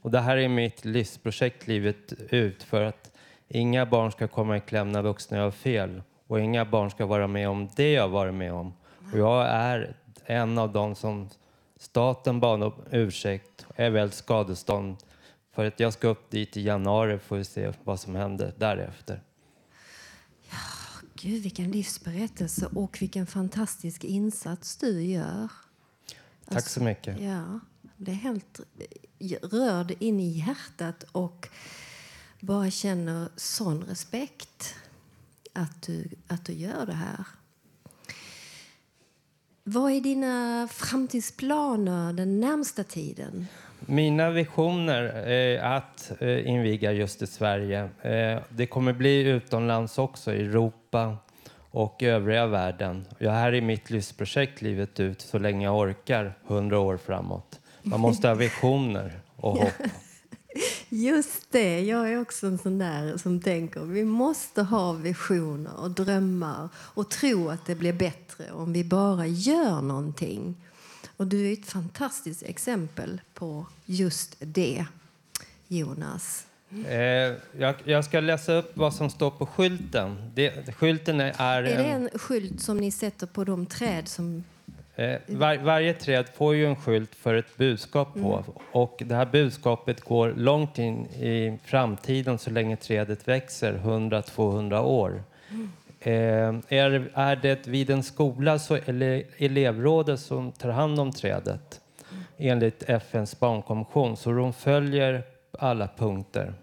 [0.00, 3.12] Och det här är mitt livsprojekt livet ut för att
[3.48, 7.26] inga barn ska komma i kläm när vuxna gör fel och inga barn ska vara
[7.26, 8.74] med om det jag varit med om.
[9.12, 11.28] Och jag är en av dem som
[11.76, 14.96] staten bad om ursäkt och är väl skadestånd
[15.54, 19.20] för att jag ska upp dit i januari får vi se vad som händer därefter.
[21.14, 25.48] Gud, vilken livsberättelse och vilken fantastisk insats du gör.
[26.48, 27.20] Tack så mycket.
[27.20, 27.60] Ja,
[27.96, 28.60] det är helt
[29.42, 31.48] rörd in i hjärtat och
[32.40, 34.74] bara känner sån respekt
[35.52, 37.24] att du, att du gör det här.
[39.64, 43.46] Vad är dina framtidsplaner den närmsta tiden?
[43.86, 47.88] Mina visioner är att eh, inviga just i Sverige.
[48.02, 51.16] Eh, Det kommer bli utomlands också, i Europa
[51.70, 53.06] och övriga världen.
[53.18, 57.60] Jag här är mitt livsprojekt livet ut så länge jag orkar, hundra år framåt.
[57.82, 59.72] Man måste ha visioner och hopp.
[60.88, 65.90] Just det, jag är också en sån där som tänker vi måste ha visioner och
[65.90, 70.56] drömmar och tro att det blir bättre om vi bara gör någonting.
[71.16, 74.86] Och du är ett fantastiskt exempel på just det,
[75.68, 76.46] Jonas.
[76.88, 76.98] Eh,
[77.58, 80.30] jag, jag ska läsa upp vad som står på skylten.
[80.34, 84.44] Det, skylten är, är, Är det en, skylt som ni sätter på de träd som...
[84.94, 88.32] eh, var, varje träd får ju en skylt för ett budskap på.
[88.36, 88.58] Mm.
[88.72, 95.22] Och det här budskapet går långt in i framtiden så länge trädet växer, 100-200 år.
[95.50, 95.56] Eh,
[96.06, 101.80] Eh, är, är det vid en skola så eller elevrådet som tar hand om trädet
[102.36, 105.22] enligt FNs barnkonvention så de följer
[105.58, 106.54] alla punkter.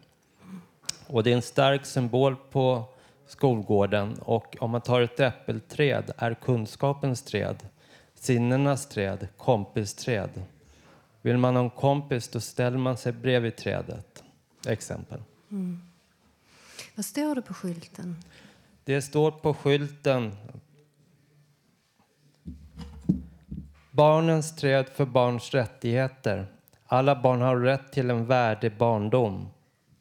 [1.08, 2.84] Och det är en stark symbol på
[3.28, 7.56] skolgården och om man tar ett äppelträd är kunskapens träd,
[8.16, 10.30] sinnenas träd, kompisträd.
[11.22, 14.24] Vill man ha en kompis då ställer man sig bredvid trädet.
[14.68, 15.22] Exempel.
[15.52, 15.82] Mm.
[16.96, 18.16] Vad står det på skylten?
[18.84, 20.32] Det står på skylten
[23.92, 26.46] Barnens träd för barns rättigheter.
[26.86, 29.48] Alla barn har rätt till en värdig barndom.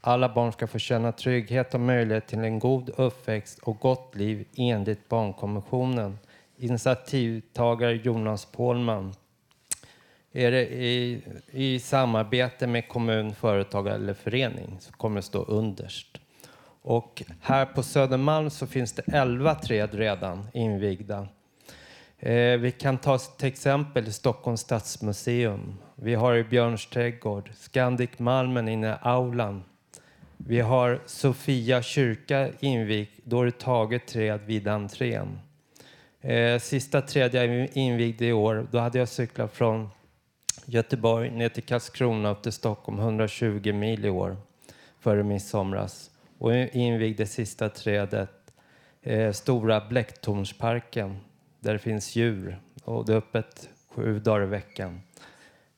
[0.01, 4.47] Alla barn ska få känna trygghet och möjlighet till en god uppväxt och gott liv
[4.57, 6.19] enligt barnkonventionen.
[6.57, 9.15] Initiativtagare Jonas Pålman.
[10.33, 16.21] Är det i, i samarbete med kommun, företag eller förening så kommer det stå underst.
[16.83, 21.29] Och här på Södermalm så finns det 11 träd redan invigda.
[22.19, 25.75] Eh, vi kan ta till exempel Stockholms stadsmuseum.
[25.95, 29.65] Vi har i Björns trädgård, Scandic Malmen inne i aulan.
[30.37, 35.39] Vi har Sofia kyrka invigd, då är det taget träd vid entrén.
[36.21, 39.89] Eh, sista träd jag invigde i år, då hade jag cyklat från
[40.65, 44.37] Göteborg ner till Karlskrona upp till Stockholm, 120 mil i år,
[45.01, 46.10] före midsomras.
[46.41, 48.53] Och invigde sista trädet,
[49.03, 51.17] eh, Stora Blecktornsparken,
[51.61, 55.01] där det finns djur och det är öppet sju dagar i veckan.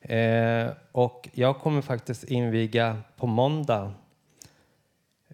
[0.01, 3.93] Eh, och jag kommer faktiskt inviga på måndag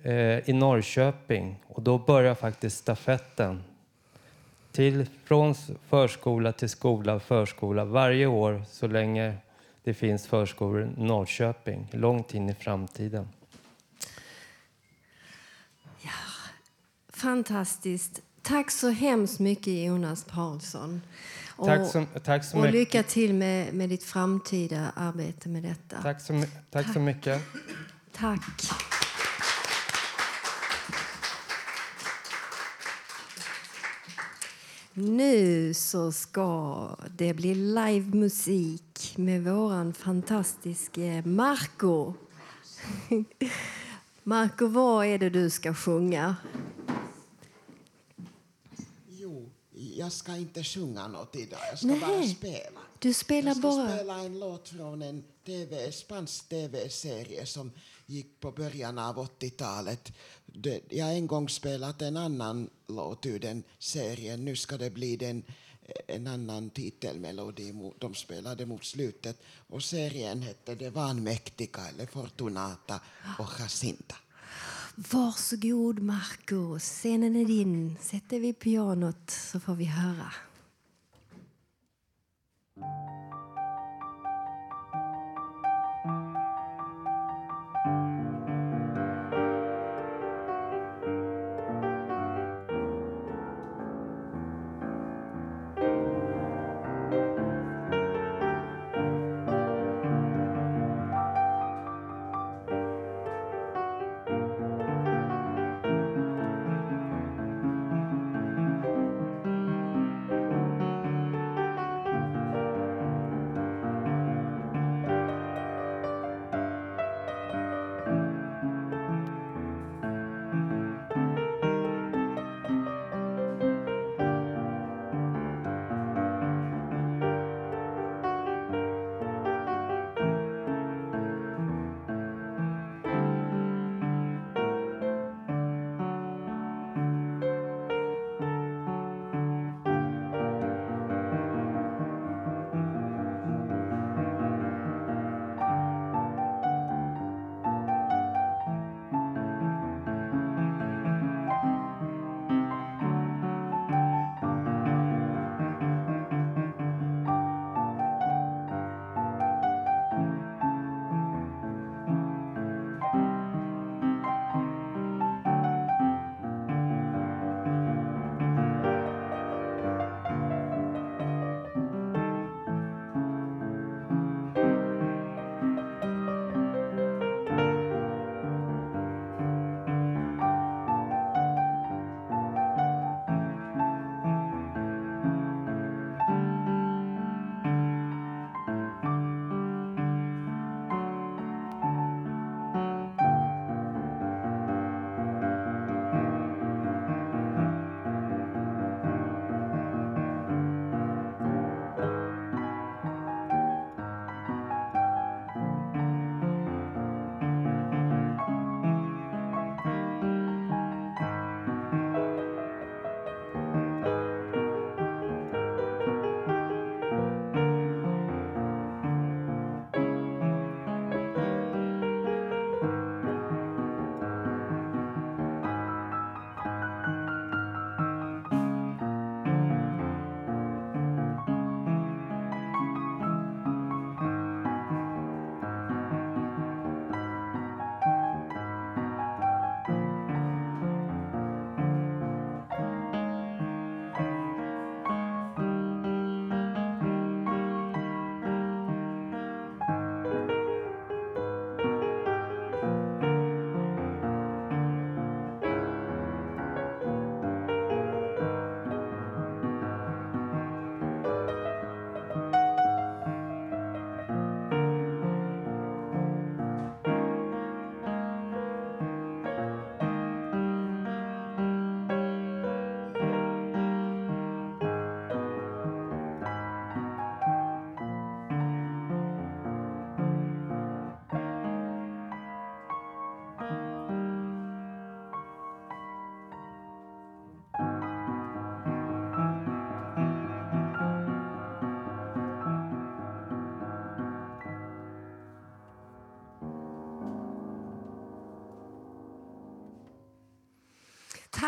[0.03, 3.63] eh, i Norrköping och då börjar faktiskt stafetten
[4.71, 5.55] till, från
[5.89, 9.37] förskola till skola, förskola varje år så länge
[9.83, 13.27] det finns förskolor i Norrköping, långt in i framtiden.
[17.19, 18.21] Fantastiskt.
[18.41, 21.01] Tack så hemskt mycket Jonas Paulsson.
[21.55, 26.01] Och, Tack så- tack så och lycka till med, med ditt framtida arbete med detta.
[26.01, 27.41] Tack så, my- tack så mycket.
[28.13, 28.41] Tack.
[34.93, 42.13] Nu så ska det bli livemusik med våran fantastiske Marco.
[44.23, 46.35] Marco, vad är det du ska sjunga?
[49.09, 49.49] Jo,
[49.99, 51.59] jag ska inte sjunga något idag.
[51.69, 51.99] Jag ska Nej.
[51.99, 52.79] bara spela.
[52.99, 53.93] Du spelar jag ska bara...
[53.95, 57.71] spela en låt från en TV, spansk tv-serie som
[58.05, 60.11] gick på början av 80-talet.
[60.45, 64.45] Det- Jag har en gång spelat en annan låt ur den serien.
[64.45, 65.43] Nu ska det bli den,
[66.07, 69.37] en annan titelmelodi de spelade mot slutet.
[69.69, 72.99] Och serien hette Det vanmäktiga eller Fortunata
[73.39, 74.15] och Jacinta.
[75.07, 76.79] Varsågod, Marco.
[76.79, 77.97] Scenen är din.
[78.01, 80.33] Sätt dig vid pianot så får vi höra.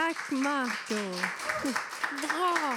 [0.02, 0.96] Tack Marco.
[2.22, 2.76] Bra.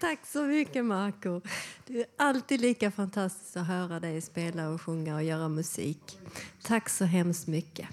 [0.00, 1.40] Tack så mycket Marco.
[1.86, 6.18] Det är alltid lika fantastiskt att höra dig spela och sjunga och göra musik.
[6.62, 7.88] Tack så hemskt mycket.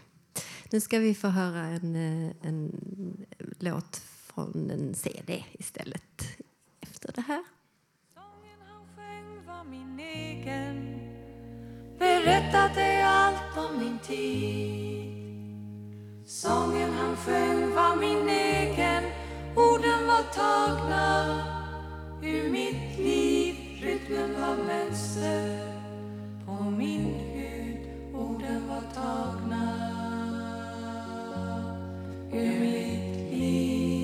[0.72, 2.72] Nu ska vi få höra en, eh, en
[3.60, 6.38] låt från en CD istället
[6.80, 7.44] efter det här.
[9.46, 10.99] var min egen
[12.00, 14.90] Berättade allt om min tid.
[16.26, 19.04] Sången han sjöng var min egen.
[19.56, 21.36] Orden var tagna
[22.22, 23.56] ur mitt liv.
[23.82, 25.60] Rytmen var mönster
[26.46, 27.90] på min hud.
[28.14, 29.90] Orden var tagna
[32.32, 33.99] ur mitt liv.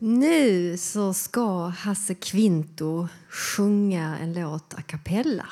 [0.00, 5.46] Nu så ska Hasse Kvinto sjunga en låt a cappella.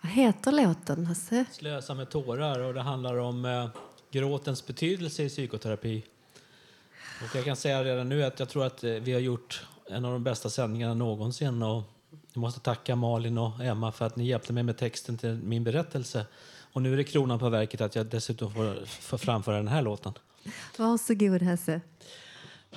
[0.00, 1.44] Vad heter låten, Hasse?
[1.52, 3.68] Slösa med tårar och det handlar om eh,
[4.10, 6.04] gråtens betydelse i psykoterapi.
[7.22, 10.04] Och jag kan säga redan nu att jag tror att eh, vi har gjort en
[10.04, 11.82] av de bästa sändningarna någonsin och
[12.32, 15.64] jag måste tacka Malin och Emma för att ni hjälpte mig med texten till min
[15.64, 16.26] berättelse.
[16.72, 19.82] Och nu är det kronan på verket att jag dessutom får, får framföra den här
[19.82, 20.12] låten.
[20.78, 21.80] Varsågod, Hasse.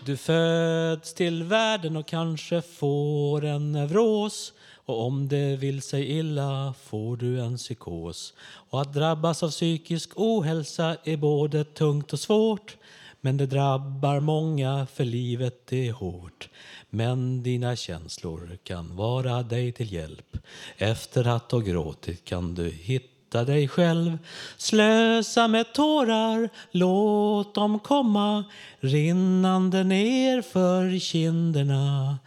[0.06, 4.54] Du föds till världen och kanske får en neuros
[4.86, 8.34] och om det vill sig illa får du en psykos.
[8.70, 12.78] Och att drabbas av psykisk ohälsa är både tungt och svårt
[13.22, 16.50] men det drabbar många för livet är hårt.
[16.90, 20.38] Men dina känslor kan vara dig till hjälp.
[20.78, 24.18] Efter att ha gråtit kan du hitta dig själv.
[24.58, 28.44] Slösa med tårar, låt dem komma
[28.80, 32.18] rinnande ner för kinderna.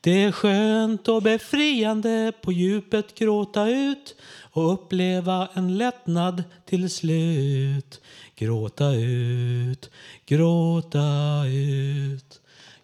[0.00, 4.16] Det är skönt och befriande på djupet gråta ut
[4.52, 8.00] och uppleva en lättnad till slut.
[8.36, 9.90] Gråta ut,
[10.26, 12.40] gråta ut,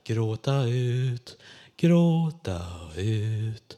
[0.06, 1.36] gråta ut,
[1.76, 2.60] gråta
[2.96, 3.76] ut.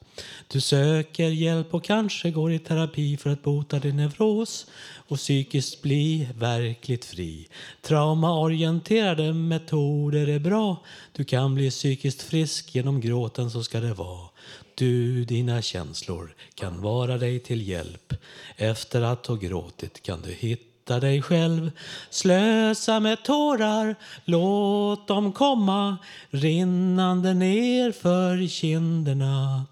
[0.48, 4.66] Du söker hjälp och kanske går i terapi för att bota din neuros
[5.08, 7.48] och psykiskt bli verkligt fri.
[7.82, 10.84] Traumaorienterade metoder är bra.
[11.12, 14.28] Du kan bli psykiskt frisk genom gråten, så ska det vara.
[14.74, 18.14] Du, dina känslor kan vara dig till hjälp.
[18.56, 21.70] Efter att ha gråtit kan du hitta Hitta dig själv.
[22.10, 25.96] Slösa med tårar, låt dem komma
[26.30, 29.66] rinnande ner för kinderna.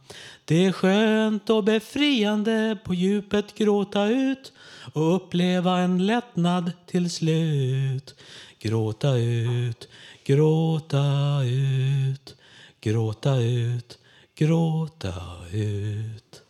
[0.45, 4.53] Det är skönt och befriande på djupet gråta ut
[4.93, 8.15] och uppleva en lättnad till slut.
[8.59, 9.89] Gråta ut,
[10.25, 12.35] gråta ut,
[12.81, 13.99] gråta ut,
[14.39, 15.15] gråta
[15.53, 16.43] ut.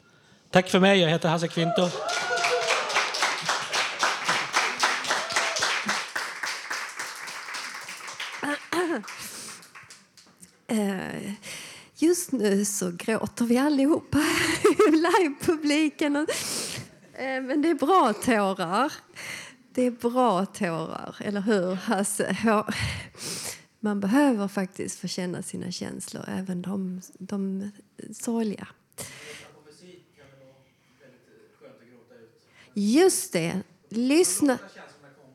[0.51, 1.89] Tack för mig, jag heter Hasse Kvinto.
[10.67, 11.33] Eh,
[11.99, 14.19] Just nu så gråter vi allihopa
[14.89, 16.17] i livepubliken.
[16.17, 16.27] Eh,
[17.43, 18.93] Men det är bra tårar.
[19.73, 22.37] Det är bra tårar, eller hur Hasse?
[22.45, 22.69] Ja.
[23.81, 27.71] Man behöver faktiskt få känna sina känslor, även de, de
[28.14, 28.69] sorgliga.
[32.75, 33.62] Just det.
[33.89, 34.59] Lyssna.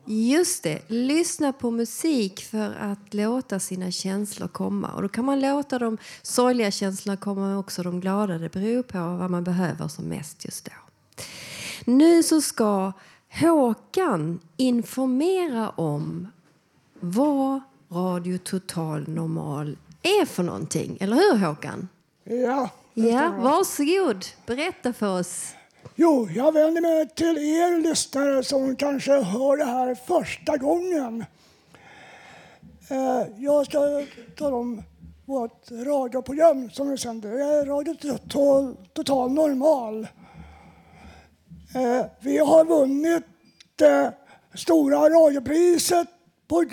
[0.04, 0.82] Just det.
[0.86, 4.88] Lyssna på musik för att låta sina känslor komma.
[4.88, 8.38] Och då kan man låta de sorgliga känslorna komma men också de glada.
[8.38, 10.72] Det beror på vad man behöver som mest just då.
[11.84, 12.92] Nu så ska
[13.40, 16.28] Håkan informera om
[17.00, 20.98] vad Radio Total Normal är för någonting.
[21.00, 21.88] Eller hur Håkan?
[22.24, 22.70] Ja.
[22.94, 24.24] Ja, varsågod.
[24.46, 25.54] Berätta för oss.
[26.04, 31.24] Jo, jag vänder mig till er lyssnare som kanske hör det här första gången.
[32.90, 34.82] Eh, jag ska tala om
[35.24, 37.30] vårt radioprogram som vi sänder.
[37.30, 40.08] Det är Radio Total, Total Normal.
[41.74, 43.24] Eh, vi har vunnit
[43.76, 44.12] det
[44.54, 46.08] stora radiopriset
[46.48, 46.64] på,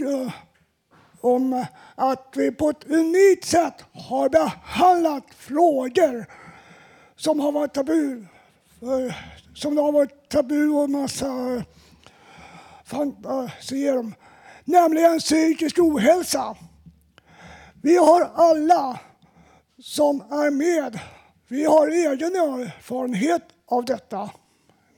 [1.22, 1.66] om
[1.96, 6.26] att vi på ett unikt sätt har behandlat frågor
[7.16, 8.26] som har varit tabu
[8.82, 9.16] Eh,
[9.54, 11.64] som det har varit tabu och massa eh,
[12.86, 14.16] fantasier om.
[14.66, 16.56] Nämligen psykisk ohälsa.
[17.82, 19.00] Vi har alla
[19.82, 21.00] som är med,
[21.48, 24.30] vi har egen erfarenhet av detta.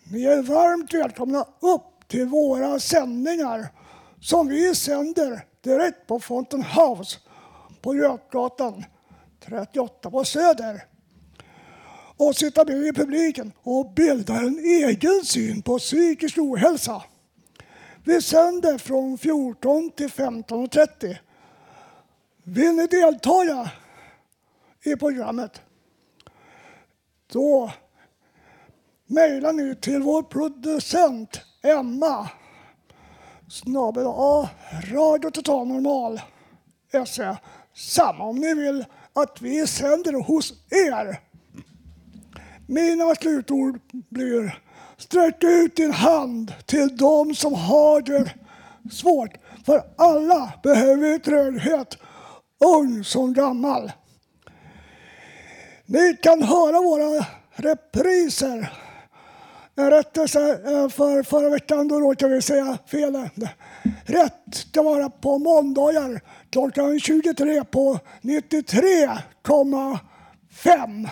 [0.03, 3.67] Ni är varmt välkomna upp till våra sändningar
[4.19, 7.17] som vi sänder direkt på Fountain House
[7.81, 8.83] på Götgatan
[9.45, 10.90] 38 på Söder
[12.21, 17.03] och sitta med i publiken och bilda en egen syn på psykisk ohälsa.
[18.03, 21.17] Vi sänder från 14 till 15.30.
[22.43, 23.69] Vill ni delta
[24.83, 25.61] i programmet?
[27.31, 27.71] Då
[29.07, 32.29] mejlar ni till vår producent Emma
[33.49, 34.49] snabel A
[34.91, 36.21] Radio Total Normal
[37.07, 37.37] SE.
[37.73, 41.30] Samma om ni vill att vi sänder hos er.
[42.71, 44.59] Mina slutord blir
[44.97, 48.33] sträck ut din hand till dem som har det
[48.91, 49.31] svårt.
[49.65, 51.97] För alla behöver tröghet,
[52.59, 53.91] ung som gammal.
[55.85, 58.73] Ni kan höra våra repriser.
[59.75, 63.29] En rättelse eh, för förra veckan, då råkade vi säga fel.
[64.05, 71.09] Rätt ska vara på måndagar klockan 23 på 93,5.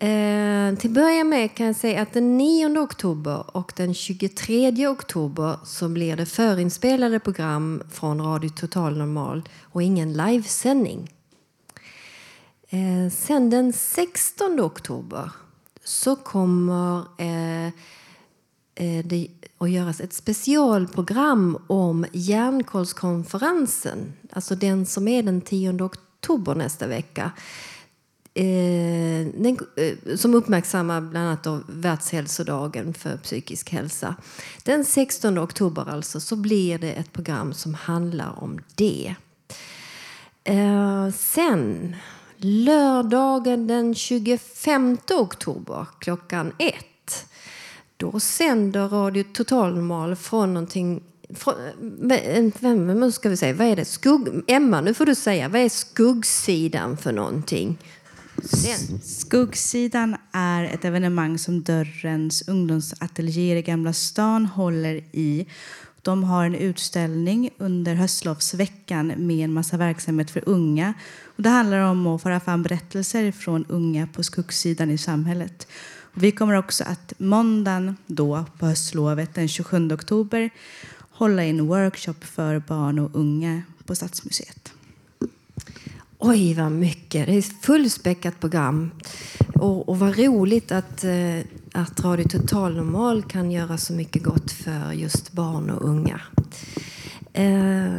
[0.00, 4.88] Eh, till att börja med kan jag säga att den 9 oktober och den 23
[4.88, 11.10] oktober så blir det förinspelade program från Radio Total Normal och ingen livesändning.
[12.68, 15.30] Eh, sen den 16 oktober
[15.84, 17.66] så kommer eh,
[18.74, 19.28] eh, det
[19.58, 27.32] att göras ett specialprogram om järnkolskonferensen, Alltså den som är den 10 oktober nästa vecka.
[28.38, 34.14] Eh, den, eh, som uppmärksammar bland annat då Världshälsodagen för psykisk hälsa.
[34.62, 39.14] Den 16 oktober alltså så blir det ett program som handlar om det.
[40.44, 41.96] Eh, sen
[42.36, 47.26] lördagen den 25 oktober klockan ett
[47.96, 51.02] då sänder Radio Totalnormal från någonting
[51.34, 51.54] från,
[52.60, 53.84] vem, vem ska vi säga, vad är det?
[53.84, 57.78] Skugg, Emma, nu får du säga, vad är skuggsidan för någonting?
[59.02, 65.46] Skuggsidan är ett evenemang som Dörrens ungdomsateljéer i Gamla stan håller i.
[66.02, 70.94] De har en utställning under höstlovsveckan med en massa verksamhet för unga.
[71.36, 75.66] Och det handlar om att föra fram berättelser från unga på skuggsidan i samhället.
[76.14, 80.50] Och vi kommer också att måndagen då på höstlovet den 27 oktober
[81.10, 84.72] hålla en workshop för barn och unga på Stadsmuseet.
[86.20, 87.26] Oj, vad mycket.
[87.26, 88.90] Det är ett fullspäckat program.
[89.54, 91.38] Och, och vad roligt att, eh,
[91.72, 96.20] att Radio Total Normal kan göra så mycket gott för just barn och unga.
[97.32, 97.92] Eh,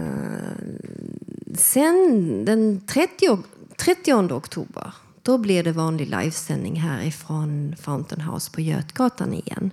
[1.55, 3.37] sen den 30,
[3.77, 9.71] 30 oktober då blir det vanlig livesändning härifrån Fountain House på Götgatan igen.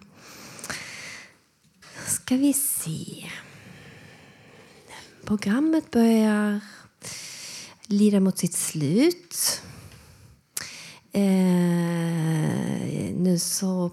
[2.07, 3.30] Ska vi se.
[5.24, 6.61] Programmet börjar
[7.87, 9.62] lida mot sitt slut.
[11.12, 11.22] Eh,
[13.16, 13.91] nu så...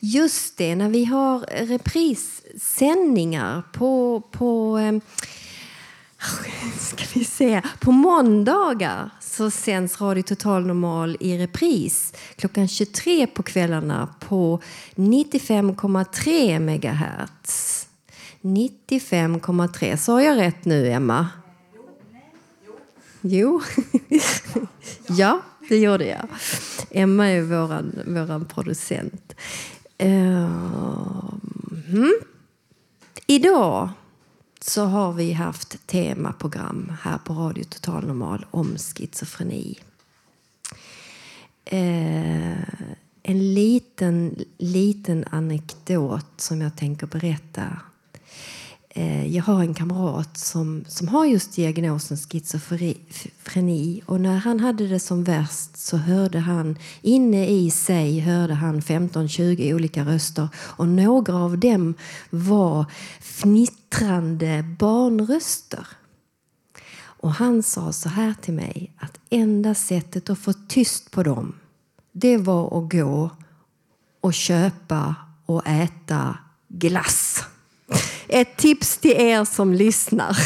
[0.00, 4.22] Just det, när vi har reprissändningar på...
[4.30, 4.92] på eh,
[6.78, 13.42] ska vi se, på måndagar så sänds Radio Total Normal i repris klockan 23 på
[13.42, 14.60] kvällarna på
[14.94, 17.86] 95,3 megahertz.
[18.42, 19.96] 95,3.
[19.96, 21.28] Sa jag rätt nu, Emma?
[23.20, 23.60] Jo.
[25.06, 26.28] ja, det gjorde jag.
[26.90, 29.34] Emma är vår våran producent.
[30.02, 31.34] Uh,
[31.88, 32.20] hmm.
[33.26, 33.88] Idag
[34.60, 39.78] så har vi haft temaprogram här på Radio Total Normal om schizofreni.
[41.72, 42.64] Uh,
[43.22, 47.80] en liten, liten anekdot som jag tänker berätta.
[48.94, 54.88] Eh, jag har en kamrat som, som har just diagnosen schizofreni och när han hade
[54.88, 60.88] det som värst så hörde han inne i sig hörde han 15-20 olika röster och
[60.88, 61.94] några av dem
[62.30, 62.86] var
[63.20, 65.86] fnittrande barnröster.
[67.02, 71.54] Och han sa så här till mig att enda sättet att få tyst på dem
[72.12, 73.30] det var att gå
[74.20, 75.14] och köpa
[75.46, 76.38] och äta
[76.68, 77.44] glass.
[78.32, 80.36] Ett tips till er som lyssnar.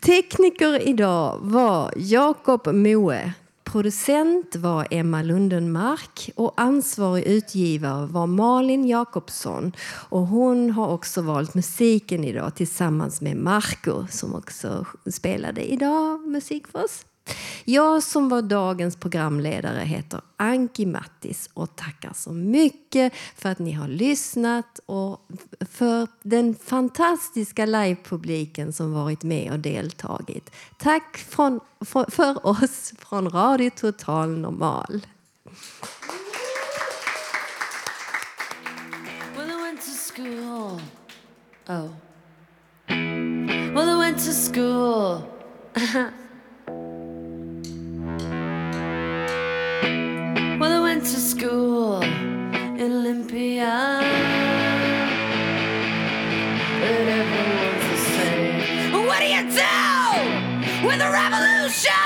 [0.00, 3.32] Tekniker idag var Jakob Moe.
[3.64, 9.72] Producent var Emma Lundenmark och ansvarig utgivare var Malin Jakobsson.
[10.08, 16.66] Och hon har också valt musiken idag tillsammans med Marco som också spelade idag musik
[16.66, 17.04] för oss.
[17.64, 23.72] Jag som var dagens programledare heter Anki Mattis och tackar så mycket för att ni
[23.72, 25.28] har lyssnat och
[25.70, 30.50] för den fantastiska livepubliken som varit med och deltagit.
[30.78, 35.06] Tack från, för, för oss från Radio Total Normal.
[39.36, 40.80] Well, I went to school.
[41.68, 41.88] Oh.
[43.74, 45.22] Well, I went to school.
[50.98, 54.00] went to school in Olympia.
[56.80, 59.06] But everyone's the same.
[59.06, 61.97] What do you do with a revolution?